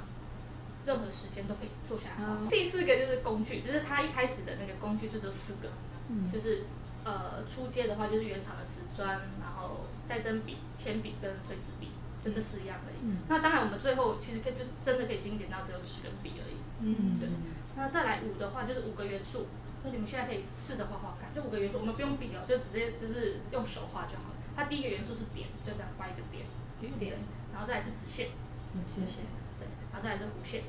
[0.85, 2.15] 任何时间都可以坐下来。
[2.15, 2.33] 画。
[2.41, 2.47] 嗯。
[2.47, 5.69] 第四个就是工具，就是它一开始的那个工具就只有四个，
[6.09, 6.31] 嗯。
[6.31, 6.65] 就是
[7.03, 9.09] 呃出街的话就是原厂的纸砖，
[9.41, 11.89] 然后带针笔、铅笔跟推纸笔，
[12.23, 12.97] 就这四样而已。
[13.03, 13.17] 嗯。
[13.27, 16.55] 那当然我们最后其实可以就真的可以精简到只有纸跟笔而已。
[16.79, 17.19] 嗯。
[17.19, 17.29] 对。
[17.75, 19.47] 那再来五的话就是五个元素，
[19.83, 24.35] 那你们现在可以试着画画看，就五个元素，我们不用笔哦，就直接就是用手画就好了。
[24.55, 26.45] 它第一个元素是点，就这样画一个点，
[26.99, 27.17] 点。
[27.51, 28.29] 然后再来是直线，
[28.81, 30.63] 谢谢对，然后再来是弧线，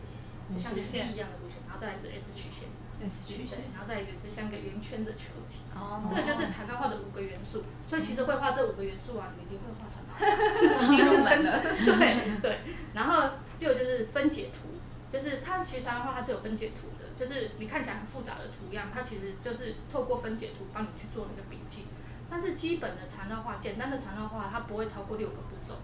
[0.53, 2.69] 就像弧 C 线一样的弧线，然后再来是 S 曲线
[3.01, 5.62] ，S 曲线对，然后再来一个是像个圆圈的球体。
[5.75, 10.93] 哦这个就是缠绕画的五个元素，所以其实会画这五个元素啊，你已经会画缠绕画。
[10.93, 11.62] 已经是真的。
[11.62, 12.61] 对对，
[12.93, 14.69] 然后六就是分解图，
[15.12, 21.87] 就是它其实缠绕画它是有分解图的，就是你看起来很复杂的图样，它其实就是透过分解图帮你去做那个笔记。
[22.31, 25.77] 但是基本的缠绕画，简单的缠绕画，它不会超过六个步骤，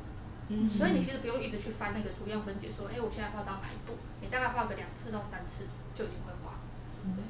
[0.53, 3.97] 嗯所以你其实不用一直去翻那个图样分解，说，哎，我现在画到哪一步？
[4.21, 6.59] 你大概画个两次到三次就已经会画。
[7.17, 7.23] 对，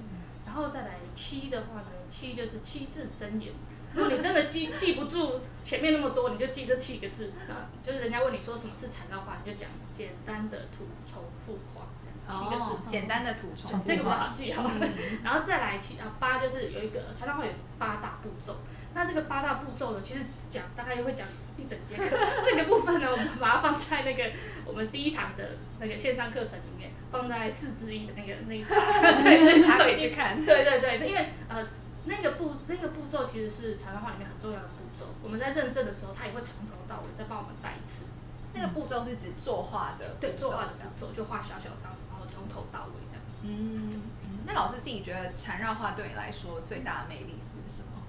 [0.47, 3.53] 然后再来七的话呢，七就是七字真言。
[3.93, 7.33] 如果你真的记记不住前面那么多，你就记这七个字。
[7.49, 12.71] 啊就是人家问你说什么是缠绕画，你就讲简单的图重复画，这样七个字。
[12.73, 14.71] 哦，简单的图重复这个不画好记好吧？
[15.23, 18.57] 然后再来七啊八就是有一个缠绕画有八大步骤。
[18.93, 21.27] 那这个八大步骤呢，其实讲大概就会讲
[21.57, 22.17] 一整节课。
[22.43, 24.31] 这个部分呢，我们把它放在那个
[24.65, 28.77] 我们第一堂的那个线上课程里面，放在四之一的那个那一堂。
[29.23, 30.45] 对，所以大家可以去看。
[30.45, 31.67] 对对对，因为呃
[32.05, 35.07] 那个步那个步骤其实是缠绕画里面很重要的步骤。
[35.23, 38.07] 我们在认证的时候，他也会从头到尾再帮我们带一次。
[38.53, 43.39] 那个步骤是指作画的，对，作画的步骤就画小小张，然后从头到尾这样子。
[43.45, 44.03] 嗯，
[44.45, 48.00] 那老师自己觉得缠绕画对你来说最大的魅力是什么？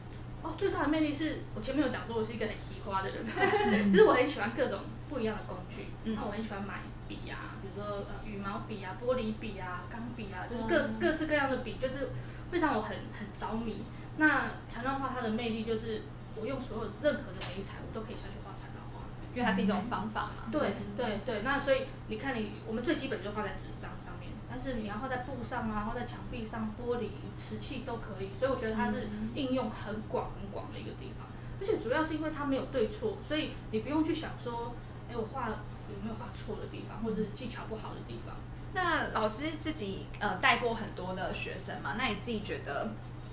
[0.43, 3.25] 哦，最大的魅力是我前面有讲说，我是一个很奇花的人，
[3.91, 5.87] 就是我很喜欢各种不一样的工具。
[6.03, 12.09] 嗯那我很喜欢买笔啊，比如说呃羽毛笔啊、玻璃笔啊、钢笔啊，就是各式各式各样的笔，就是
[12.51, 13.83] 会让我很很着迷。
[14.17, 16.01] 那缠绕画它的魅力就是，
[16.35, 19.05] 我用所有任何的眉彩，我都可以下去画缠绕画。
[19.33, 20.49] 因为它是一种方法嘛。
[20.51, 31.25] 对对对，那所以你看你，我们最基本就画在纸张上面，但是你要画在布上啊，画在墙壁上、玻璃、瓷器都可以，所以我觉得它是应用很广很广的一个地方，
[31.61, 34.75] 而且主要是因为它没有对错，所以你不用去想说，
[35.09, 35.55] 哎，我画有
[36.03, 38.35] 没有画错的地方，或者是技巧不好的地方。
[38.73, 42.91] 那老师自己呃带过很多的学生嘛，那你自己觉得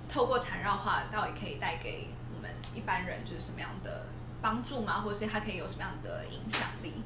[0.08, 4.06] 透过缠绕画到底可以带给我们一般人就是什么样的
[4.40, 5.00] 帮助吗？
[5.00, 7.02] 或者是它可以有什么样的影响力？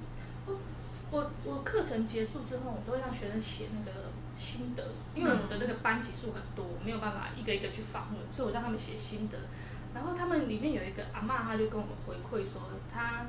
[1.12, 3.92] 我我课程结束之后，我都会让学生写那个
[4.35, 4.83] 心得，
[5.14, 9.37] 因为我的那个班级数很多，我没有办法一个一个去访问，所以我让他们写心得。
[9.94, 13.27] 然后他们里面有一个阿嬷，她就跟我们回馈说，她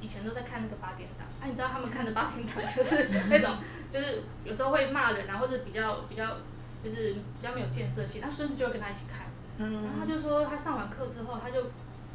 [0.00, 3.58] 以前都在看那个八点档，啊，你知道他们看的八点档就是 那种，
[3.90, 6.38] 就是有时候会骂人啊，或者比较比较
[6.82, 9.26] 就是比较没有建设性，他孙子就会跟他一起看。
[9.58, 11.64] 然后他嗯，就说，他上完课之后，他就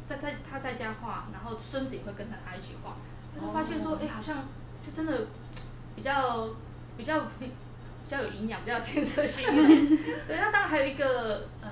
[0.08, 2.96] 在在他在家画，然后孙子也会跟着他一起画，
[3.38, 4.38] 他就发现说，哎、好像
[4.84, 5.26] 就真的
[5.96, 6.48] 比较
[6.96, 7.50] 比较比
[8.06, 9.46] 较有营养，比较有建设性。
[10.26, 11.70] 对，那当然还有一个呃，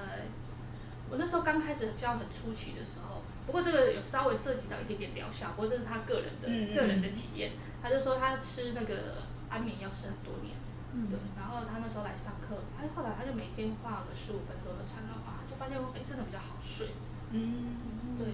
[1.11, 7.53] 我那时候刚开始教很初期的时候，不过这个有稍微涉及到一点点疗效，不过这是他个人的、个人的体验。
[7.83, 9.19] 他就说他吃那个
[9.51, 10.55] 安眠药吃很多年。
[10.95, 16.89] 嗯对，然后他那时候来上课，他后来他就每天画个十五分钟的缠绕画，就发现哎真的比较好睡。
[17.31, 17.75] 嗯，
[18.19, 18.29] 对，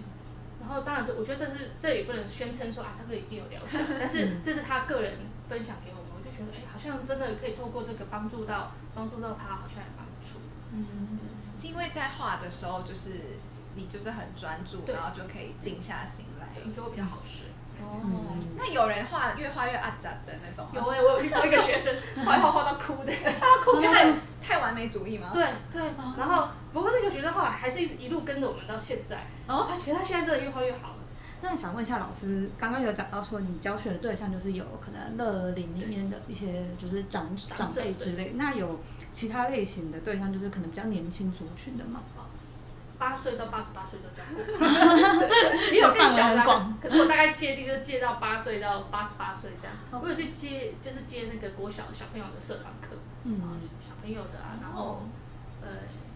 [0.61, 5.15] 然后当然我觉得这是这也不能宣称说啊这个一定有疗效， 但是嗯这是他个人
[5.49, 10.41] 分享给我们，我就觉得哎好像真的可以透过这个帮助到帮助到他，好像也蛮不错。
[10.73, 11.19] 嗯，
[11.59, 13.39] 是因为在画的时候，就是
[13.75, 16.49] 你就是很专注，然后就可以静下心来。
[16.65, 17.47] 我觉得会比较好睡。
[17.83, 20.73] 哦嗯，那有人画越画越阿杂的那种吗？
[20.75, 23.13] 有哎、我有遇过一个学生，画一画画到哭的。
[23.41, 25.31] 他哭，因为太太完美主义吗？
[25.33, 25.83] 对对，
[26.17, 30.95] 然后不过那个学生后来还是一直一路跟着我们到现在，哦他觉得他现在真的越画越好了。
[31.41, 38.81] 那想问一下老师，刚刚有讲到说你教学的对象就是有可能乐龄里面的一些就是长长辈之类，那有
[39.13, 42.01] 其他类型的对象就是可能比较年轻族群的吗？
[42.99, 44.43] 八岁到八十八岁都教过，
[45.73, 46.43] 也有更小的
[46.83, 49.77] 可是我大概界定就接到八岁到八十八岁这样。
[49.91, 55.01] 哦我有去接，就是接那个国小小朋友的社团课，嗯然后小朋友的啊，然后哦
[55.63, 55.69] 呃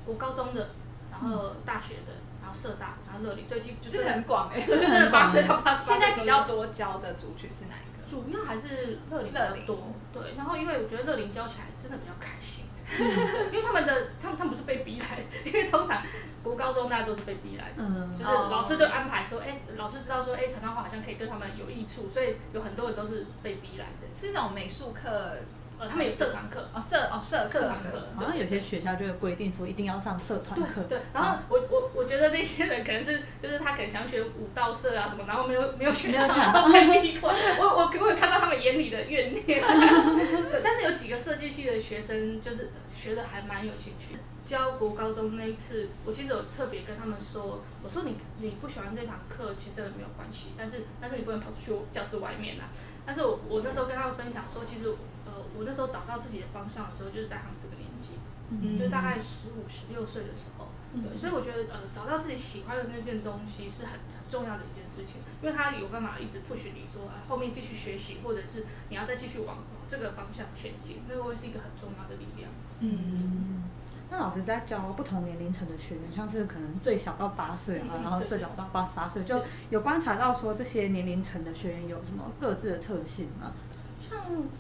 [0.05, 0.71] 国高中的，
[1.11, 4.61] 然后大学的，然后社大，然后乐理，最近就就是是很广哎。
[4.61, 5.99] 就真的八岁到八十八岁。
[5.99, 8.03] 现在比较多教的族群是哪一个？
[8.05, 10.35] 主要还是乐龄比较多，对。
[10.37, 16.03] 然后因为我觉得乐龄教起来真的比较开心，对， 因为他们的他们他们不是被逼来的，因为通常
[16.43, 18.17] 国高中中大家都是被逼来的，嗯。
[18.19, 24.09] 就是老师就安排说，哎、老师知道说，哎、缠绕画好像可以对他们有益处，所以有很多人都是被逼来的。
[24.15, 25.37] 是那种美术课。
[25.79, 30.81] 呃，他们有社团课，哦社哦社社团课，好像有些学校就有规定说一定要上社团课。
[30.89, 37.31] 对，然后我我我觉得那些人可能是 就是他可能想学舞蹈社啊什么，然后没有没有选没有到抢被逼过。
[37.31, 39.45] 我我我有看到他们眼里的怨念。
[40.51, 44.17] 对，但是有几个设计系的学生就是学的还蛮有兴趣。
[44.45, 52.67] 教国高中那一次，我其实有特别跟他们说，我说你你不喜欢这堂课，其实真的没有关系，但是但是你不能跑出去教室外面啊。
[53.07, 54.89] 但是我我那时候跟他们分享说，其实
[55.25, 58.15] 呃我那时候找到自己的方向的时候，就是在他们这个年纪。
[58.55, 72.51] 嗯就大概十五、十六岁的时候，嗯对，所以我觉得呃，找到自己喜欢的那件东西是很很重要的一件事情，因为它有办法一直 push 你说啊，后面继续学习，或者是你要再继续往这个方向前进，那个会是一个很重要的力量。
[72.81, 73.65] 嗯嗯，
[74.11, 83.53] 那老师在教不同年龄层的学员，像是可能最小到八岁啊，嗯然后最小到八十八岁，就有观察到说这些年龄层的学员有什么各自的特性吗？
[84.01, 84.19] 像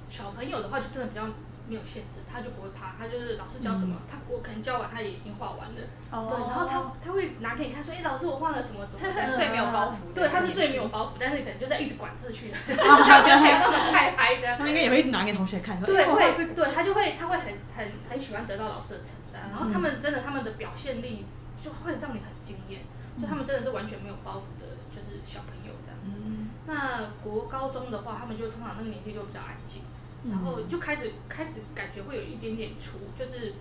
[0.08, 1.26] 小朋友的话，就真的比较
[1.72, 5.80] 没有限制，他就不会怕，他就是老师教什么，他我可能教完他也已经画完了，
[6.12, 6.28] 哦。
[6.28, 14.58] 对，然后他他会拿给你看说，哎、老师我画了什么什么， 这样最没有包袱，对，他是最没有包袱，但是可能就是一直管秩序的，哦他就太吃太嗨的。
[14.58, 21.24] 他应该也会拿给同学看，对，会，对他就会，他会很很很喜欢得到老师的称赞，然后他们真的他们的表现力
[21.62, 22.82] 就会让你很惊艳，
[23.18, 26.22] 就他们真的是完全没有包袱的，就是小朋友这样子。
[26.26, 26.50] 嗯。
[26.64, 29.82] 那国高中的话，他们就通常那个年纪就比较安静，
[30.30, 33.54] 然后就开始开始感觉会有一点点雏，就是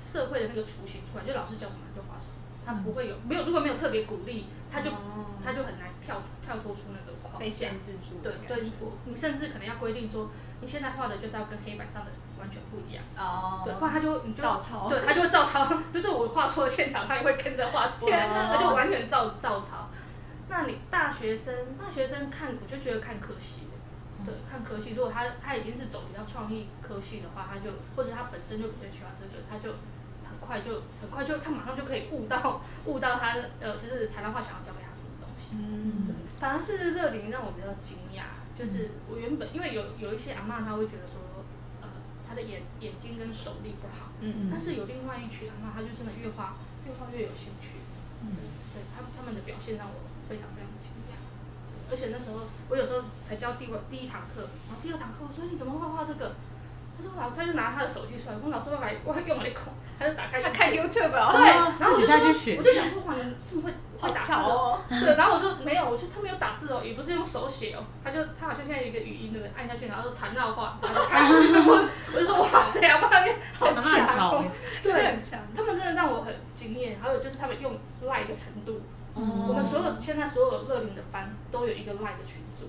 [0.00, 5.26] 社会的那个雏形出来，就老师教什么就画什么，他不会有没有如果没有特别鼓励，他就哦。
[5.44, 7.50] 他就很难跳出跳脱出那个框被。
[7.50, 8.70] 限制住对的感觉，对，
[9.04, 10.30] 你甚至可能要规定说，
[10.62, 14.88] 你现在画的就是要跟黑板上的完全不一样，哦，对，不然他就你就照抄。
[14.88, 19.90] 对，他就会照抄，就是我画错了线条，他也会跟着画错，他就完全照照抄。
[20.48, 23.73] 那你大学生，大学生看我就觉得看科系的，
[24.24, 29.76] 对，看科系，如果他他已经是走比较创意科系的话，他就或者他本身就比较喜欢这个，他就
[30.24, 35.56] 很快就很快就他马上就可以悟到悟到他呃就是材料化想要教给他什么东西。
[35.56, 41.44] 嗯对，反而是乐龄让我比较惊讶，就是我原本因为有有一些阿嬷她会觉得说，
[41.82, 41.88] 呃，
[42.26, 46.56] 她的眼眼睛跟手力不好，嗯但是有另外一群阿嬷，她就真的越画
[46.86, 47.78] 越画越有兴趣，
[48.22, 48.28] 嗯
[48.72, 50.93] 所以他们他们的表现让我非常非常惊讶。
[51.90, 56.32] 而且那时候我有时候才教第一第一堂课，然后第二堂课我说你怎么会画画这个？
[56.96, 69.50] 他说老他就拿他的手机出来，跟老师我来我用了一口，他就打开他看 YouTube 对，哦，然后我就自己再去说学我就想说哇，你这么会好会打字巧哦，对，然后我说没有，我说他没有打字哦，也不是用手写哦，他就他好像现在有一个语音对不对？
[69.58, 74.44] 按下去，然后说缠绕画，然后就开，我我就说哇塞，阿妈你好强哦，
[74.80, 76.96] 对，很强，他们真的让我很惊艳。
[77.02, 78.80] 还有就是他们用赖的程度，
[79.14, 82.68] 哦我们所有现在所有乐龄的班都有一个 Line 的群组，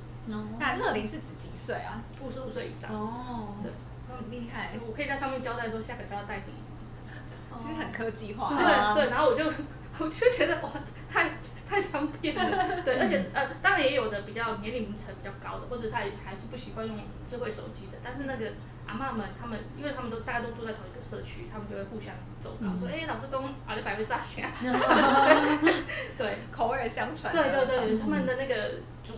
[0.60, 2.02] 那乐龄是指几岁啊？
[2.22, 3.72] 五十五岁以上，哦对，
[4.16, 7.42] 很厉害，我可以在上面交代说下个礼拜要带什么什么什么什么这样。
[7.58, 9.44] 其实很科技化，对对，然后我就
[9.98, 10.70] 我就觉得哇，
[11.10, 11.30] 太
[11.70, 12.42] 太方便了。
[12.86, 18.54] 对，而且呃，当然也有的比较年龄层比较高的，或者他也还是不习惯用智慧手机的，但是那个
[18.86, 24.52] 阿嬷们他们，因为他们都大家都住在同一个社区，他们就会互相走告，说哎、老师公阿里百倍炸虾。
[26.18, 26.38] 对。
[26.52, 29.14] 口耳相传，对对对，他们的那个主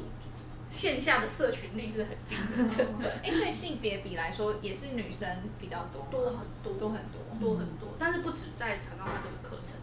[0.70, 5.28] 线下的社群力是很惊人的，对，哎，所以性别比来说也是女生
[5.60, 6.74] 比较多，多很多。
[6.74, 9.76] 多很多，多很多，但是不止在长到他这个课程，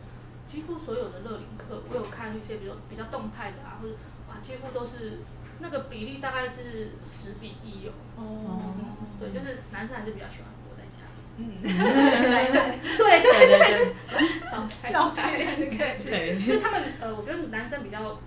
[0.47, 3.95] 几乎所有的乐龄课，我有看一些比较比较动态的啊，或者
[4.29, 5.21] 哇，几乎都是
[5.59, 7.93] 那个比例大概是十比一哦。
[8.17, 11.23] 哦，嗯，对，就是男生还是比较喜欢窝在家里。
[11.37, 18.21] 嗯，对对对对对对，老宅老宅的感觉，对，就是他们呃，我觉得男生比较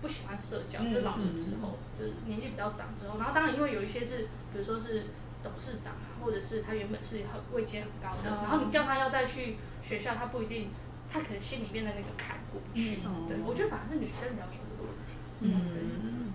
[0.00, 5.06] 不喜欢社交，就是老了之后，就是年纪比较长之后，然后当然因为有一些是，比如说是
[5.42, 8.38] 董事长啊，或者是他原本是很位阶很高的，哦。
[8.42, 10.70] 然后你叫他要再去学校，他不一定，
[11.10, 13.00] 他可能心里面的那个坎过不去。
[13.04, 13.26] 嗯。
[13.28, 15.18] 对，我觉得反而是女生比较没有这个问题。
[15.40, 16.32] 嗯，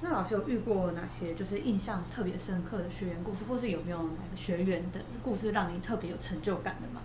[0.00, 7.02] 那老师有遇过哪些就是印象特别深刻的学员故事，或是有没有哪个学员的故事让你特别有成就感的吗？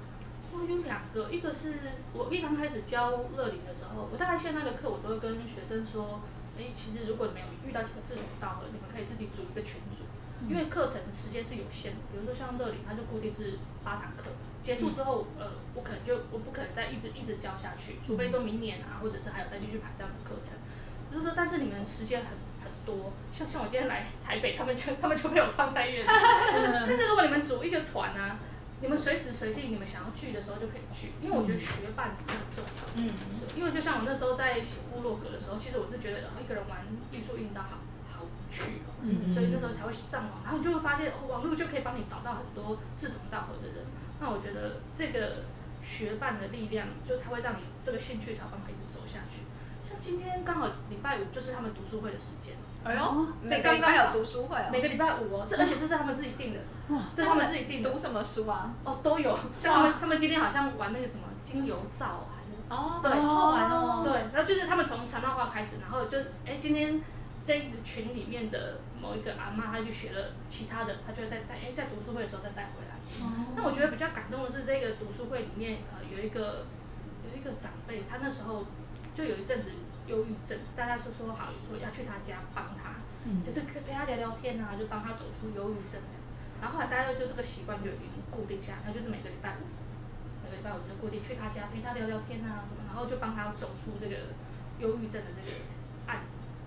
[0.53, 1.73] 我有两个，一个是
[2.13, 6.21] 我一刚开始教乐龄的时候，我大概现在的课我都会跟学生说，
[6.57, 10.05] 哎、其实如果你们有遇到几个志同道合，你们可以自己组一个群组，
[10.49, 20.53] 因为课程时间是有限的，比如说像乐龄，它就固定是八堂课，结束之后，呃，我可能就我不可能再一直一直教下去，除非说明年啊，或者是还有再继续排这样的课程。
[21.09, 26.07] 就是说，但是你们时间很很多，像像我今天来台北，他们就 他们就被我放在院里。
[26.85, 28.39] 但是如果你们组一个团啊，
[28.81, 32.91] 你们随时随地你们想要聚的时候就可以聚，因为我觉得学伴是很重要的。
[32.95, 33.09] 嗯，
[33.55, 37.79] 因为就像我那时候在写部落格的时候，其实我是觉得哦一个人玩艺术印章好
[38.11, 43.85] 好无趣哦，嗯所以那时候才会上网，然后就会发现哦网络就可以帮你找到很多志同道合的人。
[44.19, 45.43] 那我觉得这个
[45.81, 49.43] 学伴的力量，就它会让你这个兴趣才有办法一直走下去。
[49.83, 58.73] 像今天刚好礼拜五就是他们读书会的时间，哎呦，对每个礼拜有读书会哦，每个礼拜五哦，这而且这是他们自己定的，哇，这是他们自己定的读什么书啊？
[58.83, 59.37] 哦，都有。
[59.61, 62.57] 像他们他们今天好像玩那个什么精油皂还是。
[62.69, 64.01] 哦，对好玩哦。
[64.03, 67.01] 对，然后就是他们从长道话开始，然后就哎今天
[67.45, 72.86] 这一群里面的某一个阿妈，她去学了其他的，她就会再带哎在读书会的时候再带回来。
[73.55, 76.65] 那我觉得比较感动的是这个读书会里面呃有一个
[77.25, 78.65] 有一个长辈，他那时候
[79.15, 79.71] 就有一阵子
[80.05, 86.21] 忧郁症，大家说说好说要去他家帮他，嗯就是陪他聊聊天啊，就帮他走出忧郁症这样。
[86.61, 89.65] 然后后来大家就这个习惯就已经固定下来，他就是每个礼拜五，
[90.43, 94.35] 每个礼拜五就固定去他家陪他聊聊天啊什么，然后就帮他走出这个
[94.79, 95.57] 忧郁症的这个
[96.05, 96.21] 暗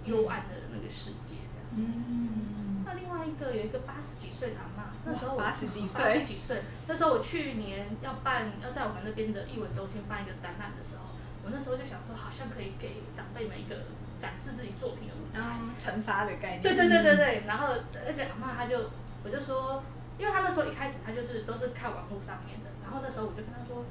[0.05, 1.37] 幽暗的那个世界。
[1.76, 11.04] 嗯，那另外一个有一个八十几岁的阿妈，那时候我哇80几岁八十几岁，那时候我去年要办要在我们那边的艺文中心办一个展览的时候，
[11.44, 13.76] 我那时候就想说，好像可以给长辈们一个
[14.18, 15.38] 展示自己作品的舞台。
[15.38, 16.62] 然后惩罚的概念。
[16.62, 18.90] 对对对对对，然后那个阿妈她就，
[19.22, 19.83] 我就说，
[20.20, 23.83] 因为他那时候一开始他就是都是看网络上面的，然后那时候我就跟他说，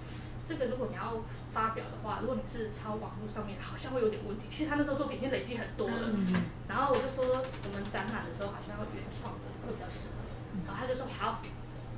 [0.46, 1.18] 这个如果你要
[1.50, 4.46] 发表的话，如果你是抄网络上面，好像会有点问题。
[4.48, 10.22] 其实他那时候作品已经累积很多了，嗯然后我就说我们展览的时候好像要原创的会比较适合，
[10.68, 11.42] 然后他就说好，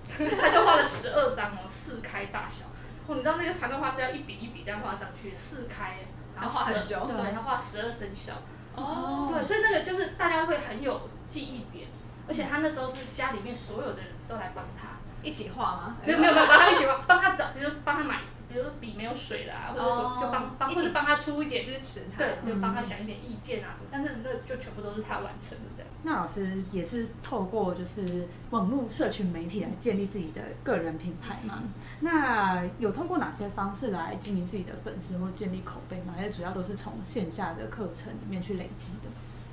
[0.08, 2.72] 他就画了十二张哦，四开大小。
[3.08, 6.00] 哦，你知道那个长段画是要一笔一笔这样画上去的，四开，
[6.36, 8.32] 然后画很久对，他画十二生肖。
[8.76, 11.88] 哦，对，所以那个就是大家会很有记忆点，
[12.28, 14.88] 而且他那时候是家里面所有的人都来帮他，
[15.22, 15.98] 一起画吗？
[16.06, 22.18] 没有没有没有帮他一起画帮他找，比如说帮他买，比如说笔没有水啦，或者什么，哦就帮帮一起或者帮他出一点，支持他。
[22.18, 25.92] 对，就帮他想一点意见啊什么，但是那就全部都是他完成的这样。
[26.04, 31.62] 那老师也是透过就是网络社群媒体来建立自己的个人品牌嘛？
[32.00, 36.14] 那有透过哪些方式来经营自己的粉丝或建立口碑吗？
[36.16, 39.10] 还是主要都是从线下的课程里面去累积的？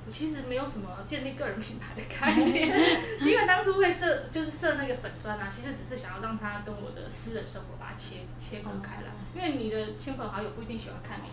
[0.09, 2.67] 我其实没有什么建立个人品牌的概念，
[3.21, 11.29] 因为当初会设就是设那个粉砖啊，其实只是想要让它跟我的私人生活把它切切割开来，因为你的亲朋好友不一定喜欢看你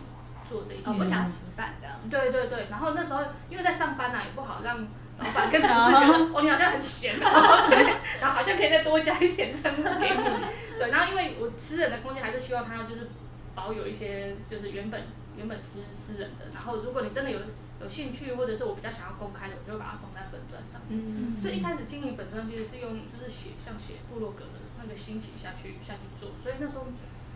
[0.46, 0.90] 做的一些。
[0.90, 1.88] 哦，不想洗版的。
[2.10, 4.86] 对对对，然后那时候因为在上班啊，也不好让
[5.20, 7.86] 老板跟同事觉得哦你好像很闲哦，所以
[8.20, 10.78] 然后好像可以再多加一点称呼给你。
[10.78, 13.08] 对，然后因为我私人的空间还是希望他就是
[13.56, 15.02] 保有一些就是原本
[15.38, 17.40] 原本私私人的，然后如果你真的有
[17.82, 20.96] 有兴趣或者是我比较想要公开的，我就会把它放在粉砖上面。
[21.00, 26.88] 嗯所以一开始经营粉砖其实是用就是写像写部落格的那个心情下去下去做，所以那时候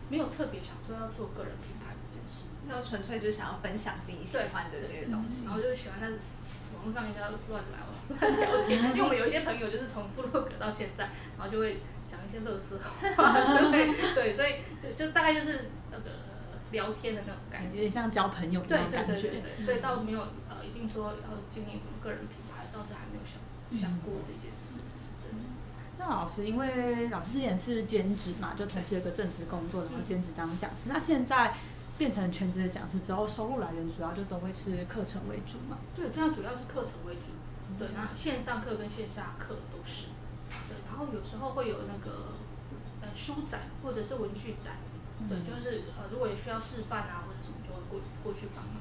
[0.09, 2.45] 没有特别想说要做个人品牌这件事。
[2.67, 5.53] 那时候纯粹就是想要分享自己喜欢的这些东西然。
[5.53, 6.07] 后就喜欢在
[6.75, 7.79] 网络上人家乱来
[8.15, 12.79] 乱聊天，因为我们有一些朋友就是从部落格到现在，然后就会讲一些乐色
[13.17, 16.05] 话，对 对，所以就就大概就是那个
[16.71, 17.69] 聊天的那种感觉。
[17.69, 19.13] 有点像交朋友那种感觉。
[19.13, 23.39] 对对对对，所以倒没有呃一定说要经营什么个人品牌，倒是还没有想
[23.79, 24.79] 想过这件事。
[25.21, 25.31] 对
[25.97, 30.87] 那老师，因为老师之前是兼职嘛，就同时有个正职工作，然后兼职当讲师。
[30.87, 31.53] 那现在
[31.97, 35.77] 变成全职的讲师之后，收入来源主要就都会是课程为主嘛？
[35.93, 37.35] 对，现在主要是课程为主，
[37.77, 40.05] 对，那线上课跟线下课都是，
[40.69, 42.35] 对，然后有时候会有那个
[43.01, 44.77] 呃书展或者是文具展，
[45.27, 48.75] 对，就是呃如果有需要示范啊或者什么，就会过过去帮忙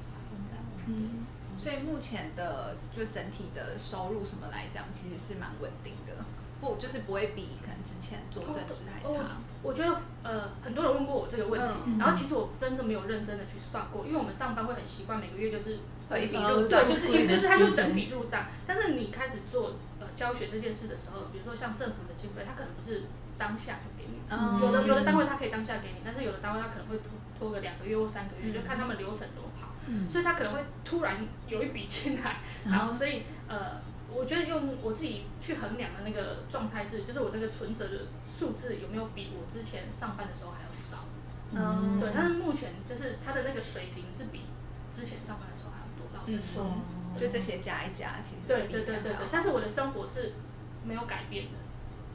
[0.47, 0.63] 这样。
[0.87, 1.25] 嗯，
[1.57, 6.23] 所以目前的就整体的收入什么来讲，其实是蛮稳定的，
[6.61, 9.37] 不就是不会比可能之前做正职还哦差。
[9.61, 11.97] 我觉得呃很多人问过我这个问题，嗯。
[11.97, 23.03] 然后其实我真的没有认真的去算过，因为我们上班会很习惯每个月就是会一笔呃入账对，就是因为就是它就是整体入账，但是你开始做呃教学这件事的时候，比如说像政府的经费，它可能不是
[23.37, 23.79] 当下
[24.29, 27.05] 嗯有的有的单位他可以当下给你，但是有的单位他可能会拖
[27.37, 33.87] 拖个两个月或三个月，嗯就看他们流程怎么跑，嗯，所以他可能会突然有一笔进来， 然后所以呃。
[34.11, 41.05] 我觉得用我自己去衡量的那个状态是，就是我那个存折的数字有没有比我之前上班的时候还要少。
[41.51, 44.45] 嗯对，但是目前就是他的那个水平是比
[44.91, 46.09] 之前上班的时候还要多。
[46.17, 46.65] 老实说，
[47.21, 50.33] 就这些加一加，其实对对对对对但是我的生活是
[50.83, 51.51] 没有改变的。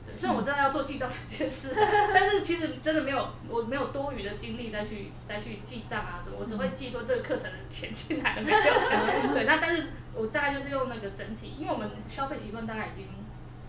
[0.07, 1.75] 对，虽然我知道要做记账这件事，
[2.15, 9.35] 但是其实真的没有，我没有多余的精力再去再去记账啊什么，我只会记说这个课程的钱进来了没有这样。
[9.35, 13.09] 对，那但是我大概就是用那个整体，因为我们消费习惯大概已经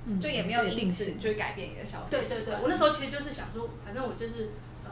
[0.06, 4.52] 嗯就也没有这个因此定是就改变你的消费对对对，我那时候其实就是想说，反正我就是
[4.84, 4.92] 呃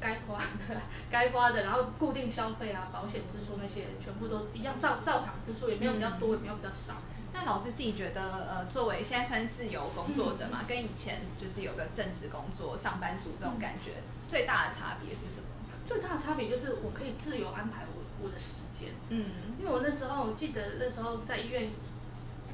[0.00, 0.80] 该花的
[1.10, 6.94] 该花的，然后固定消费啊、保险支出那些全部都一样照照常支出，也没有比较多，也没有比较少。
[7.32, 10.50] 那老师自己觉得，呃，作为现在算是自由工作者嗯。
[10.50, 15.46] 嘛，跟以前就是有个正职工作、上班族这种感觉，最大的差别是什么？
[15.86, 19.26] 最大的差别就是我可以自由安排我我的时间，嗯。
[19.58, 21.70] 因为我那时候我记得那时候在医院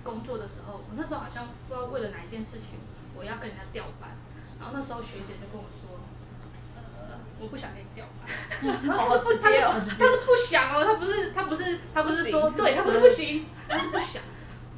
[0.03, 2.79] 工作的时候，我那时候好像不知道为了哪一件事情，
[3.16, 4.11] 我要跟人家调班，
[4.61, 5.99] 然后那时候学姐就跟我说，
[6.77, 8.29] 呃，我不想跟你调班，
[8.87, 14.22] 然后好她是不直接哦她是不想哦，他不是他不是他不是说对，她不是不行，他是不想。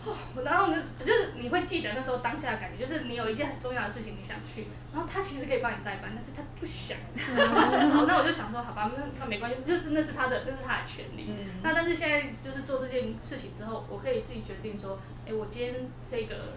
[0.07, 6.97] 哦，然后呢，就是你会记得那时候当下的感觉，就是你有一件很重要的事情你想去，然后他其实可以帮你代班，但是他不想。
[7.27, 11.27] 好，那我就想说，好吧，那那没关系，就真的是他的，那是他的权利。
[11.29, 15.75] 嗯那但是现在就是做这件事情之后，我可以自己决定说，哎，我今天
[16.09, 16.55] 这个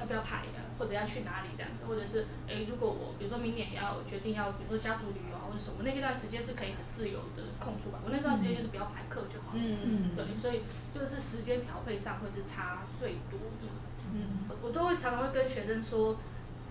[0.00, 8.00] 要不要排呀，或者要去哪里这样子，或者是哎，如果我比如说明年要决定要，比如说家族旅游啊或者什么，那段时间是可以很自由的空出吧。
[8.02, 9.60] 我那段时间就是不要排课就好了。
[9.60, 10.62] 嗯嗯对，所以
[10.94, 13.68] 就是时间调配上会是差最多的。
[14.12, 16.16] 嗯我我都会常常会跟学生说，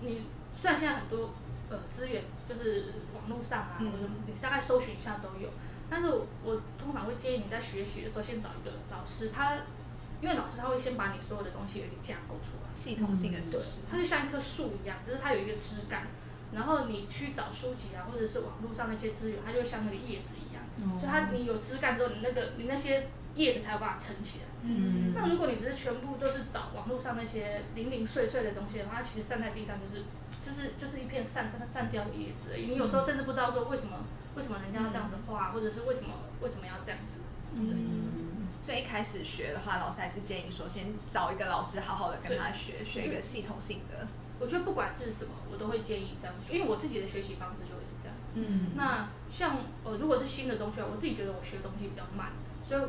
[0.00, 1.30] 你虽然现在很多
[1.70, 5.48] 呃资源就是网络上啊，嗯或者你大概搜寻一下都有，
[5.88, 9.56] 但是我我通常会建议你在学习的时候先找一个老师，他
[10.20, 16.06] 因为老师他会先把你所有的东西有一个架构出来，系统性的知识，它就像一棵树一样，就是它有一个枝干，
[16.52, 20.62] 然后你去找书籍啊，或者是网络上那些资源，它就像那个叶子一样，
[20.98, 24.44] 所以它你有枝干之后，你那个你那些叶子才有办法撑起来。
[24.62, 30.04] 嗯那如果你只是全部都是找网络上那些零零碎碎的东西的话，它其实散在地上就是
[30.44, 32.66] 就是就是一片散散散掉的叶子而已。
[32.66, 34.04] 你有时候甚至不知道说为什么
[34.36, 36.12] 为什么人家要这样子画，或者是为什么
[36.42, 37.20] 为什么要这样子。
[37.54, 38.29] 嗯
[38.70, 44.06] 所以一开始学的话，老师还是建议说，先找一个老师好好的跟他学，学一个系统性的。
[44.38, 48.28] 我觉得不管是什么，我都会建议这样子，因为我自己的学习方式就会是这样子。
[48.34, 52.30] 嗯那像呃，如果是新的东西啊，我自己觉得我学东西比较慢，
[52.62, 52.80] 所以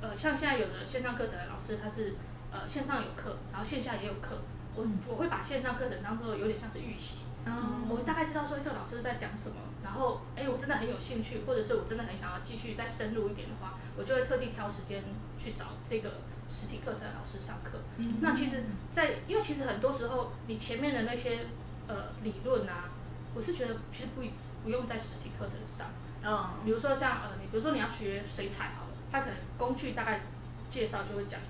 [0.00, 2.16] 呃，像现在有的线上课程的老师，他是
[2.50, 4.42] 呃线上有课，然后线下也有课，
[4.74, 15.02] 我我会把线上课程当做有点像是预习，嗯我大概知道说，哎，这个老师在讲什么，然后，哎，我真的很有兴趣，或者是我真的很想要继续再深入一点的话，我就会特地挑时间
[15.38, 17.78] 去找这个实体课程的老师上课。
[17.96, 21.46] 嗯那其实在，因为其实很多时候你前面的那些
[21.88, 22.90] 呃理论啊，
[23.34, 24.22] 我是觉得其实不
[24.62, 25.88] 不用在实体课程上。
[26.22, 30.20] 嗯比如说像呃，你比如说你要学水彩好了，它可能工具大概
[30.68, 31.40] 介绍就会讲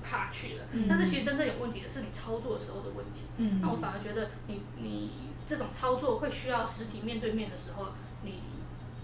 [0.00, 0.86] 一一趴去了，嗯。
[0.88, 3.26] 但是其实真正有问题的是你操作的时候的问题。
[3.36, 3.60] 嗯。
[3.60, 5.10] 那我反而觉得你你
[5.46, 7.88] 这种操作会需要实体面对面的时候，
[8.22, 8.42] 你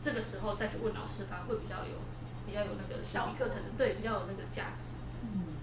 [0.01, 2.01] 这个时候再去问老师，反而会比较有
[2.47, 4.89] 比较有那个实体课程的对比较有那个价值。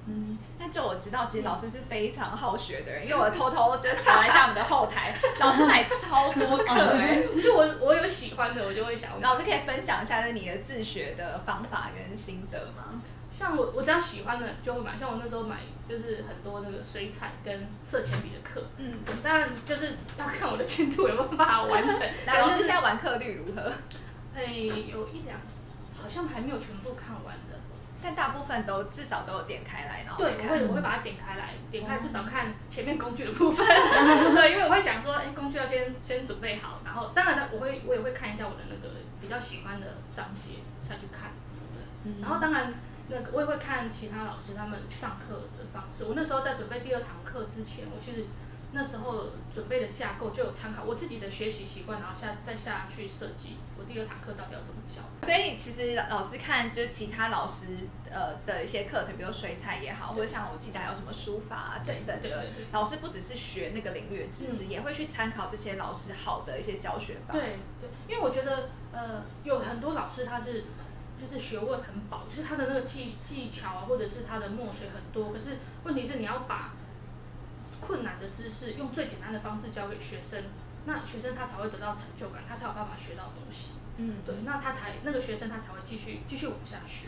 [0.05, 13.01] 嗯，那就我知道，其实老师是非常好学的人，因为我偷偷就查了一下我们的后台，老师买超多课 哎、就我我有喜欢的，我就会想老师可以分享一下就是你的自学的方法跟心得吗？
[13.37, 15.57] 像我我只要喜欢的就会买，像我那时候买
[15.89, 21.99] 就是很多那个水彩跟色铅笔的课，嗯，当然就是要看我的进度有没有办法完成。
[22.25, 23.71] 来，老师就是现在完课率如何？
[24.35, 25.39] 哎，有一两
[25.95, 27.59] 好像还没有全部看完的。
[28.05, 33.65] 但大部分都至少都有点开来，然后对，我看会我会把它点开来，点开至少看前面工具的部分。
[34.35, 41.31] 对，因为我会想说，哎，工具要先先准备好，然后当然了，我会我也会看一下我的那个比较喜欢的章节下去看。
[42.03, 42.73] 对，嗯然后当然
[43.09, 46.05] 那个我也会看其他老师他们上课的方式。
[46.05, 48.25] 我那时候在准备第二堂课之前，我其实
[48.71, 55.01] 那时候准备的架构就有参考我自己的学习习惯，然后下再下去设计我第二堂课到底要怎么教。
[55.25, 57.67] 所以其实老师看就是其他老师
[58.09, 67.33] 呃的一些课程，比如水彩也好，或者像我记得还有什么书法啊等等的老师不只是学那个领域的知识，嗯也会去参考这些老师好的一些教学法。
[67.33, 70.65] 对对，因为我觉得呃，有很多老师他是
[71.23, 76.73] 就是学问很饱，就是他的那个技技巧啊，或者是他的墨水很多，可是问题是你要把
[77.79, 80.43] 困难的知识用最简单的方式教给学生，
[80.85, 83.69] 那学生他才会得到成就感，他才有办法学到东西。
[83.97, 87.07] 嗯，对，那他才那个学生他才会继续继续往下学。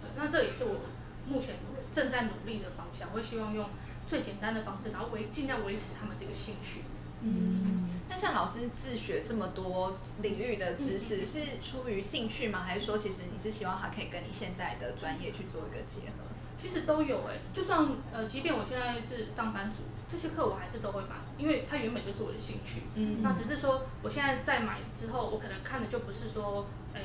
[0.00, 0.80] 对，那这也是我
[1.28, 1.56] 目前
[1.92, 3.68] 正在努力的方向，我会希望用
[4.06, 6.82] 最简单的方式，然后维尽量维持他们这个兴趣。
[7.20, 7.81] 嗯，
[8.12, 12.62] 那像老师自学这么多领域的知识，是出于兴趣吗？
[12.62, 16.28] 还是说其实你是希望他可以跟你现在的专业去做一个结合？
[16.60, 19.78] 其实都有哎、就算呃，即便我现在是上班族，
[20.10, 22.82] 这些课我还是都会买，因为它原本就是我的兴趣。
[22.94, 27.00] 嗯那只是说，我现在在买之后，我可能看的就不是说，哎、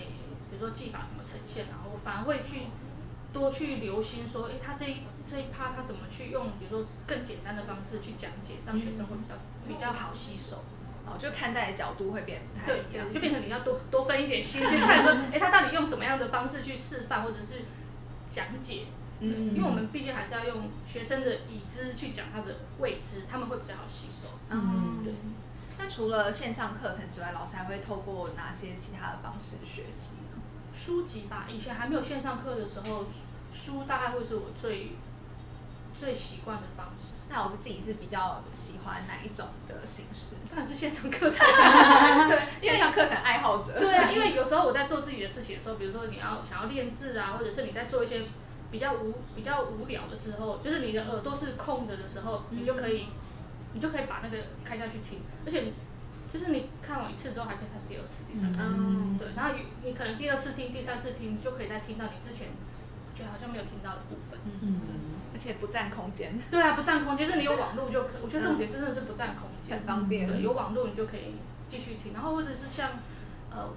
[0.51, 2.67] 比如说技法怎么呈现，然后我反而会去
[3.31, 9.35] 多去留心说，哎，他这一这一趴他怎么去用，比如说更简单的方式去讲解，让学生会比较
[9.67, 10.61] 比较好吸收。
[11.07, 17.65] 哦，就看待的角度会变不太一样，就变成你要多多分一点心去看说， 哎，他到底用什么样的方式去示范或者是
[18.29, 18.87] 讲解。
[19.19, 24.27] 嗯，因为我们毕竟还是要用学生的已知去讲他的未知，他们会比较好吸收。
[24.49, 25.13] 嗯，对。
[25.79, 30.41] 那除了线上课程之外，老师还会透过哪些其他的方式学习呢？
[30.71, 33.05] 书籍吧，以前还没有线上课的时候，
[33.51, 34.91] 书大概会是我最
[35.97, 37.13] 最习惯的方式。
[37.29, 40.35] 那我是自己是比较喜欢哪一种的形式？
[40.49, 41.45] 当然是线上课程。
[42.29, 43.79] 对，线上课程爱好者。
[43.79, 48.21] 对啊，因为有时候我在做自己的事情的时候，比如说你要想要练字啊，或者是你在做一些。
[48.69, 53.07] 比较无比较无聊的时候，就是你的耳朵是空着的时候，你就可以，
[53.71, 55.71] 你就可以把那个开下去听，而且，
[56.29, 59.53] 就是你看完一次之后还可以看第二次、第三次，嗯对，然后
[59.85, 62.49] 你可能第二次听、第三次听，就可以再听到你之前
[63.17, 64.79] 觉得好像没有听到的部分，嗯，
[65.33, 66.37] 而且不占空间。
[66.51, 70.27] 对啊，不占空间，就是你有网络就可，我觉得重点真的是不占空间，很方便。
[70.27, 71.35] 对，有网络你就可以
[71.67, 72.91] 继续听，然后或者是像，
[73.49, 73.73] 呃，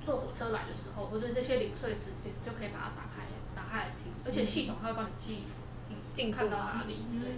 [0.00, 3.22] 坐火车来的时候，或者这些零碎时间，就可以把它打开。
[3.54, 5.44] 打开来听，而且系统它会帮你记，
[5.88, 7.30] 嗯，进看到哪里，对。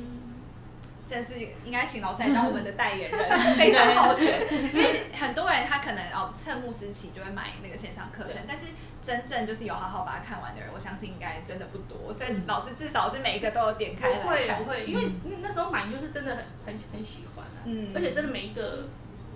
[1.07, 4.47] 真是应该请老师来当我们的代言人，非常好学。
[4.51, 8.67] 因为很多人他可能哦趁募资期就会买那个线上课程，但是
[9.01, 12.13] 真正就是有好好把它看完的人，我相信应该真的不多。
[12.13, 17.63] 所以老师至少是每一个都有点开来不会不会，因为那时候买就是真的很很很喜欢啊。
[17.65, 17.93] 嗯。
[17.95, 18.89] 而且真的每一个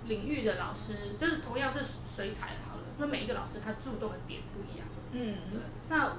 [0.07, 1.79] 领域的老师，就是同样是
[2.15, 4.87] 水彩好了，那每一个老师他注重的点不一样。
[5.13, 5.37] 嗯。
[5.49, 5.59] 对。
[5.89, 6.11] 那。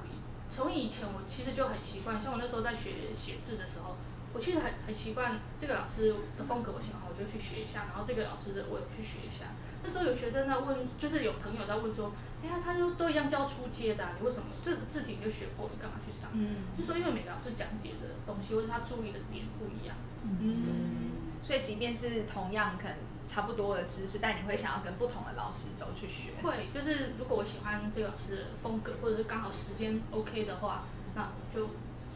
[0.55, 3.97] 从以前我其实就很习惯，像我那时候在学写字的时候，
[4.33, 9.53] 我其实很很习惯这个老师的风格，我喜欢我就去学一下，然后这个老师的我也去学一下。
[9.83, 12.11] 那时候有学生在问，就是有朋友在问说，
[12.41, 16.29] 哎呀，他就都一样教初阶的，你为什么这个字体你就学过，你干嘛去上？
[16.33, 19.95] 嗯，就说因为每个老师讲解的东西或者他注意的点不一样。
[20.23, 21.11] 嗯，
[21.43, 22.97] 所以即便是同样可能。
[23.25, 26.31] 差不多的知识，但你会想要跟不同的老师都去学。
[26.43, 30.83] 会，就是如果我喜欢这个老师的风格，或者是刚好时间 OK 的话，
[31.15, 31.69] 那就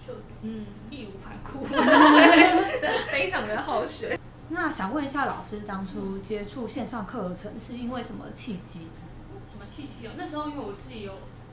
[0.07, 4.17] 就嗯义无反顾， 对，真的非常的好学。
[4.49, 8.87] 那想问一下老师，当初接触线上课程是因为什么契机？
[9.51, 10.11] 什么契机哦？
[10.17, 11.11] 那时候因为我自己有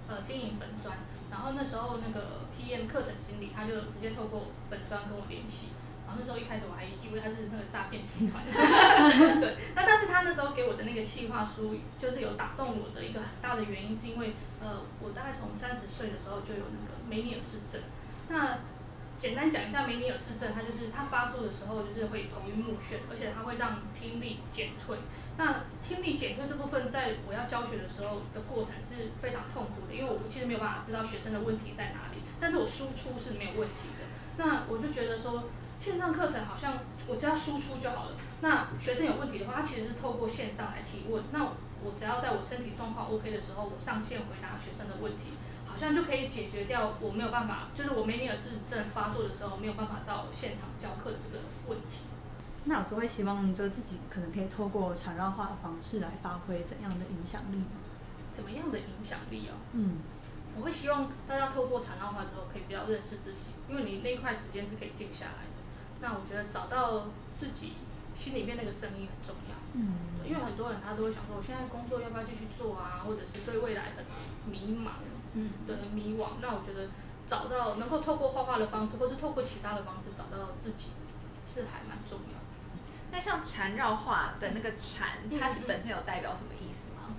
[0.08, 0.96] 呃经营粉砖，
[1.28, 5.70] 然后那时候那个 PM 课程经理他就直接透过粉砖跟我联系。
[6.06, 8.44] 然后那时候一开始我还以为他是那个诈骗集团，
[9.40, 9.56] 对。
[9.74, 17.80] 那但是他那时候给我的那个企划书，就是有打动我的一个很大的原因，是因为呃，我大概从三十岁的时候就有那个梅尼尔氏症。
[18.28, 18.58] 那
[19.18, 24.98] 简单讲一下梅尼尔氏症，它就是它发作的时候就是会头晕目眩，而且它会让听力减退。
[25.36, 34.04] 那听力减退这部分，在我要教学的时候的过程是非常痛苦的，因为我其实没有办法知道学生的问题在哪里，但是我输出是没有问题的。
[34.36, 35.44] 那我就觉得说。
[35.76, 38.16] 线上课程好像我只要输出就好了。
[38.40, 41.22] 那学生有问题的话，他其实是透过线上来提问。
[41.32, 41.44] 那
[41.82, 45.34] 我只要在我身体状况 OK 的时候，我上线回答学生的问题，
[45.74, 52.02] 好像就可以解决掉我没有办法，就是我梅尼尔氏症发作的时候没有办法到现场教课的这个问题。
[52.66, 57.82] 那老师会希望就自己可能可以透过缠绕化的方式来发挥怎样的影响力吗？
[58.30, 59.58] 怎么样的影响力哦？
[59.72, 59.98] 嗯。
[60.56, 65.58] 我会希望大家透过缠绕化之后，可以比较认识自己，因为你那一块时间是可以静下来的。
[66.00, 67.72] 那我觉得找到自己
[68.14, 74.04] 心里面那个声音很重要，嗯，因为很多人他都会想说，我现在工作要不要继续做啊，或者是对未来很
[74.48, 75.02] 迷茫，
[75.34, 76.40] 嗯，对，很迷惘。
[76.40, 76.88] 那我觉得
[77.26, 80.90] 找到能够透过画画的方式，或是透过其他的方式找到自己，
[81.46, 82.44] 是还蛮重要的。
[83.12, 87.14] 那像缠绕画的那个缠，它是本身有代表什么意思吗？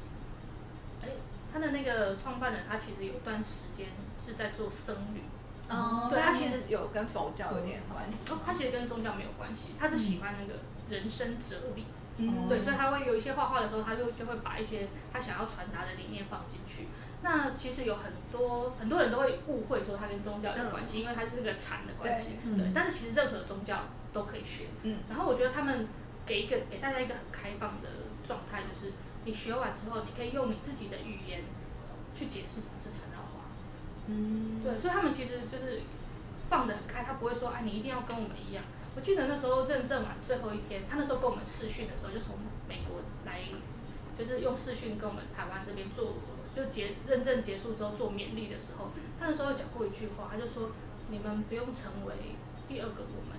[1.02, 1.10] 哎，
[1.54, 3.88] 他的那个创办人，他其实有段时间
[4.20, 5.22] 是在做僧侣。
[5.68, 8.30] 哦，对，他其实有跟佛教有点关系。
[8.30, 10.60] 哦，他其实跟宗教没有关系，他是喜欢那个
[10.90, 11.84] 人生哲理。
[11.84, 16.88] 嗯，对，所以他会有一些画画的时候，他就就会把一些他想要传达的理念放进去。
[17.22, 22.38] 那其实有很多很多人都会误会说他跟宗教有关系，因为他是那个禅的关系。
[22.58, 24.66] 对，但是其实任何宗教都可以学。
[24.84, 25.88] 嗯，然后我觉得他们
[26.26, 27.90] 给一个给大家一个很开放的
[28.24, 28.94] 状态，就是
[29.26, 31.44] 你学完之后，你可以用你自己的语言
[32.14, 33.02] 去解释什么是禅。
[34.08, 35.82] 嗯，对，所以他们其实就是
[36.48, 38.64] 放得很开，他不会说，啊，你一定要跟我们一样。
[38.96, 42.38] 我记得那时候认证完最后一天，他那时候跟我们试训的时候，就从
[42.68, 43.42] 美国来，
[44.18, 46.14] 就是用试训跟我们台湾这边做，
[46.56, 50.72] 就结认证结束之后做勉励的时候，他那时候讲过一句话，他就说，
[51.10, 52.16] 你们不用成为
[52.68, 53.36] 第二个我们，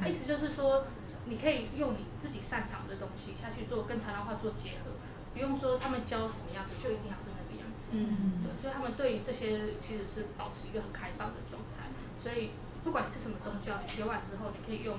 [0.00, 0.86] 他意思就是说，
[1.26, 4.96] 你可以用你自己擅长的东西下去做，跟材料化做结合，
[5.34, 7.86] 不用说他们教什么样子就一定要是那个样子。
[7.86, 7.92] 子。
[7.92, 11.86] 嗯对，所以他们对于这些其实是保持一个很开放的状态。
[12.18, 12.50] 所以
[12.86, 14.96] 不管你是什么宗教，你学完之后，你可以用，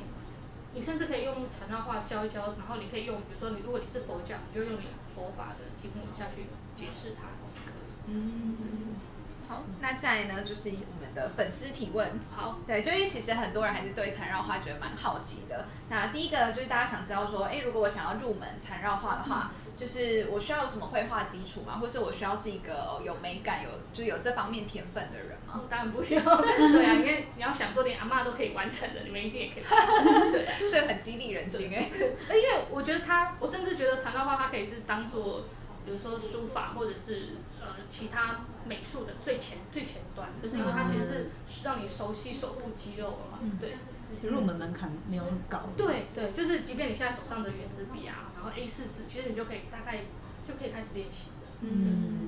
[0.74, 8.12] 你甚至可以用禅绕话教一教，然后你可以用，比如说你如果你是佛教，你就用你佛法的经文下去解释它，是可以。
[8.12, 8.96] 嗯，
[9.48, 12.20] 好，那再来呢，就是我们的粉丝提问。
[12.30, 15.68] 好，对，就因为其实很多人还是对缠绕画觉得蛮好奇的。
[15.88, 21.78] 那第一个就是大家想知道说，哎，如果我想要入门缠绕画的话，就是我需要有什么绘画基础吗？
[21.80, 25.54] 或是我需要是一个有美感、有就是有这方面天分的人吗？
[25.54, 30.48] 哦，当然不用， 对啊，因为你要想说连阿嬷都可以完成的，你们一定也可以完成， 对。
[30.72, 31.90] 这个很激励人心哎。
[32.28, 35.46] 而因为我觉得它，我甚至觉得长道画它可以是当做，
[35.86, 41.06] 比如说书法或者是呃其他美术的最前最前端，就是因为它其实
[41.48, 43.78] 是让你熟悉手部肌肉了嘛，对。
[44.16, 45.64] 其实入门门槛没有很高。
[45.76, 50.00] 对对，就是即便你现在手上的圆珠笔啊，然后 A 四纸，其实你就可以大概
[50.48, 51.48] 就可以开始练习了。
[51.62, 52.26] 嗯。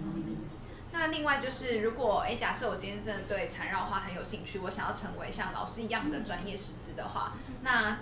[0.92, 8.00] 那另外就是，如果哎，假设我今天真的对缠绕画很有兴趣，我想要成为像老师一样的专业师资的话，那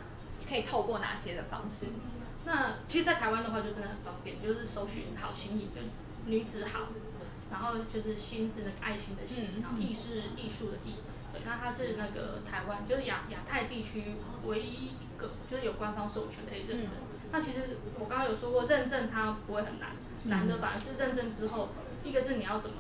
[0.47, 1.87] 可以透过哪些的方式？
[2.45, 5.83] 那其实，在台湾的话就真的很方便，就是搜寻好心意跟
[6.25, 6.87] 女子好，
[7.51, 10.95] 然后就是心是那个爱心的心，然后艺是艺术的艺。
[11.47, 14.03] 对，那它是那个台湾，就是亚亚太地区
[14.45, 16.95] 唯一一个就是有官方授权可以认证。
[17.31, 19.89] 那其实我刚刚有说过，认证它不会很难，
[20.25, 21.69] 难的反而是认证之后，
[22.03, 22.75] 一个是你要怎么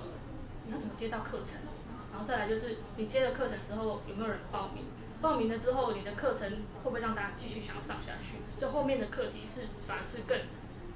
[0.65, 1.59] 你要怎么接到课程，
[2.11, 4.83] 然后再来就是你接了课程之后有没有人报名，
[5.21, 8.37] 报名了之后你的课程会不会让大家继续想要上下去？
[8.59, 10.37] 就后面的课题是反而是更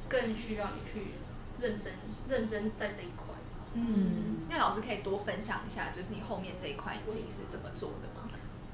[0.07, 1.13] 更需要你去
[1.59, 1.93] 认真
[2.27, 3.30] 认真在这一块。
[3.73, 8.27] 嗯，那老师可以多分享一下，就是你后面这一块你自己是怎么做的吗？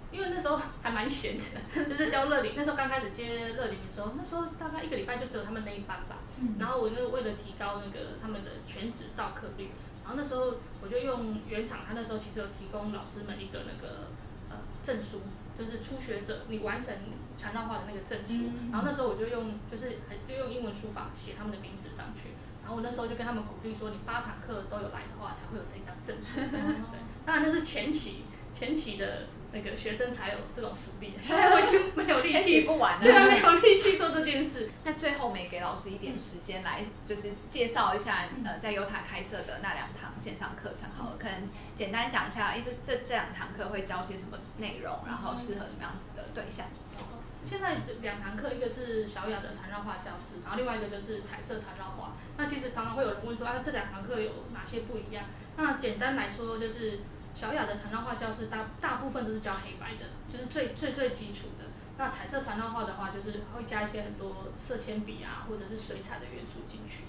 [0.10, 6.18] 因为那时候还蛮闲的，就是教乐龄，那时候刚开始接乐龄的时候，那时候大概一个礼拜就只有他们那一班吧。
[6.58, 9.70] 然后我就为了提高那个他们的全职到课率，
[10.04, 14.08] 然后那时候我就用原厂，他那时候其实有提供老师们一个那个
[14.50, 15.22] 呃证书，
[15.60, 16.96] 就是初学者你完成
[17.38, 18.46] 缠绕画的那个证书。
[18.72, 22.30] 然后那时候我就用就是就用英文书法写他们的名字上去。
[22.68, 26.42] 然后我那时候就跟他们鼓励说，你八堂课都有来的话，才会有这一张证书。
[26.52, 26.60] 对，
[27.26, 34.70] 当然那是前期前期的那个学生才有这种福利， 现在我已经没有力气，不完了，现在没有力气做这件事。
[34.84, 46.66] 那最后没给老师一点时间来，就是介绍一下呃，在优塔开设的那两堂线上课程，好了，可能简单讲一下，哎，这这这两堂课会教些什么内容，然后适合什么样子的对象。
[47.48, 52.12] 现在两堂课，一个是小雅的缠绕画教室，然后另外一个就是彩色缠绕画。
[52.36, 55.24] 那其实常常会有人问说，啊，这两堂课有哪些不一样？
[55.56, 57.00] 那简单来说，就是
[57.34, 61.64] 小雅的缠绕画教室大大部分都是教黑白的，就是最最最基础的。
[61.98, 67.04] 那彩色缠绕画的话，就是会加一些很多色铅笔啊，或者是水彩的元素进去。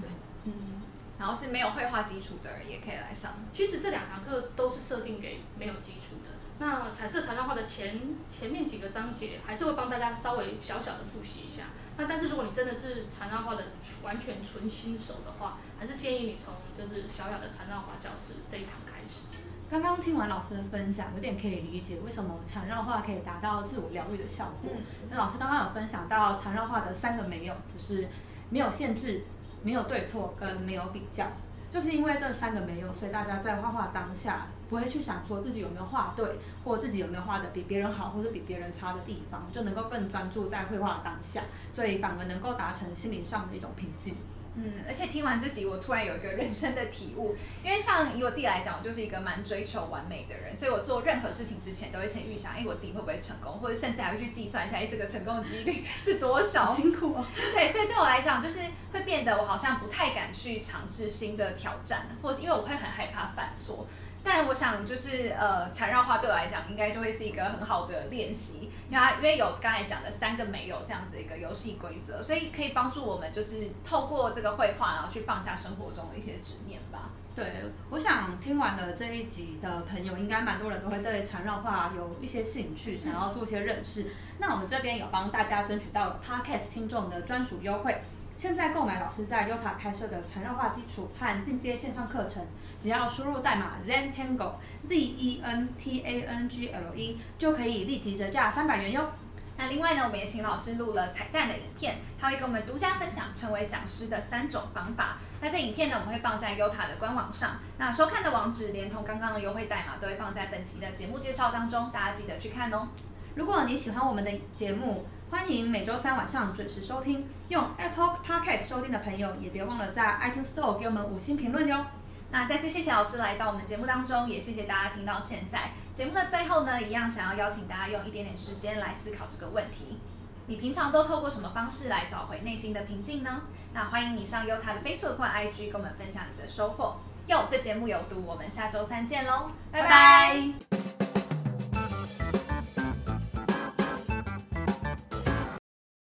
[0.00, 0.10] 对，
[0.42, 0.82] 嗯。
[1.16, 3.34] 然后是没有绘画基础的人也可以来上。
[3.52, 6.33] 其实这两堂课都是设定给没有基础的。
[6.58, 11.64] 那彩色缠绕画的前前面几个章节还是会帮大家稍微小小的复习一下。
[11.96, 13.64] 那但是如果你真的是缠绕画的
[14.02, 19.26] 完全纯新手的话，还是建议你从就是小小的缠绕画教室这一堂开始。
[19.70, 24.70] 刚刚听完老师的分享，有点可以理解为什么缠绕画可以达到自我疗愈的效果。
[25.10, 28.08] 那老师刚刚有分享到缠绕画的三个没有，就是
[28.50, 29.24] 没有限制、
[29.62, 31.26] 没有对错跟没有比较。
[31.74, 44.14] 就是因为这三个没有，所以大家在画画当下不会去想说自己有没有画对，或自己有没有画的比别人好，或者比别人差的地方，就能够更专注在绘画当下，所以反而能够达成心灵上的一种平静。
[44.56, 56.66] 嗯，而且听完这集，我突然有一个人生的体悟，因为像以我自己来讲，我就是一个蛮追求完美的人，所以我做任何事情之前都会先预想，哎，我自己会不会成功，或者甚至还会去计算一下，哎，这个成功的几率是多少。
[56.74, 57.26] 辛苦哦。
[57.54, 58.60] 对，所以对我来讲，就是
[58.92, 63.86] 会变得我好像不太敢去尝试新的挑战，或是因为我会很害怕犯错。
[64.24, 77.10] 但我想，就是呃，缠绕画对我来讲，应该就会是一个很好的练习，因为它因为有刚才讲的三个没有这样子一个游戏规则，所以可以帮助我们就是透过这个绘画，然后去放下生活中的一些执念吧。
[77.34, 77.44] 对，
[77.90, 84.06] 我想听完了这一集的朋友，应该蛮多人都会对缠绕画有一些兴趣，想要做一些认识。
[84.38, 88.00] 那我们这边有帮大家争取到了 Podcast 听众的专属优惠。
[88.36, 92.44] 现在购买老师在 Uta 开设的缠绕画基础和进阶线上课程，
[92.80, 94.54] 只要输入代码 Zentangle
[94.88, 99.12] Z E N T A N G L E，就可以立即折价三百元哟。
[99.56, 105.16] 那另外呢，我们也请老师录了彩蛋的影片，他会跟我们独家分享成为讲师的三种方法。
[105.40, 107.58] 那这影片呢，我们会放在 Uta 的官网上。
[107.78, 112.88] 那收看的网址连同刚刚的优惠代码都会放在本集的节目介绍当中，大家记得去看哦。
[113.36, 117.26] 如果你喜欢我们的节目，欢迎每周三晚上准时收听。
[117.48, 121.86] 用 Apple Podcast 收听的朋友，也别忘了在 iTunes Store 给我们五星评论哟。
[122.30, 125.70] 那再次谢谢老师来到我们的节目当中，也谢谢大家听到现在。
[125.92, 129.98] 节目的最后呢，一样想要邀请大家用一点点时间来思考这个问题：
[130.46, 133.42] 你平常都透过什么方式来找回内心的平静呢？
[133.72, 136.96] 那欢迎你上优他的 Facebook 或 IG 跟我们分享你的收获。
[137.26, 141.23] 哟，这节目有毒，我们下周三见喽，拜拜。